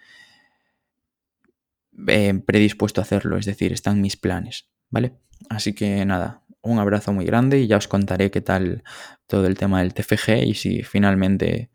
eh, 2.09 2.35
predispuesto 2.47 3.01
a 3.01 3.05
hacerlo. 3.05 3.37
Es 3.37 3.47
decir, 3.47 3.73
están 3.73 4.01
mis 4.01 4.17
planes. 4.17 4.67
¿Vale? 4.89 5.15
Así 5.51 5.75
que 5.75 6.05
nada, 6.05 6.43
un 6.63 6.79
abrazo 6.79 7.13
muy 7.13 7.25
grande 7.27 7.61
y 7.61 7.67
ya 7.67 7.77
os 7.77 7.89
contaré 7.89 8.31
qué 8.31 8.41
tal 8.41 8.83
todo 9.27 9.47
el 9.47 9.59
tema 9.59 9.81
del 9.81 9.95
TFG 9.95 10.45
y 10.47 10.55
si 10.55 10.83
finalmente 10.83 11.71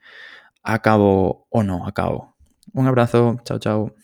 acabo 0.64 1.48
o 1.50 1.64
no 1.64 1.86
acabo. 1.86 2.36
Un 2.74 2.88
abrazo, 2.88 3.40
chao, 3.44 3.60
chao. 3.60 3.96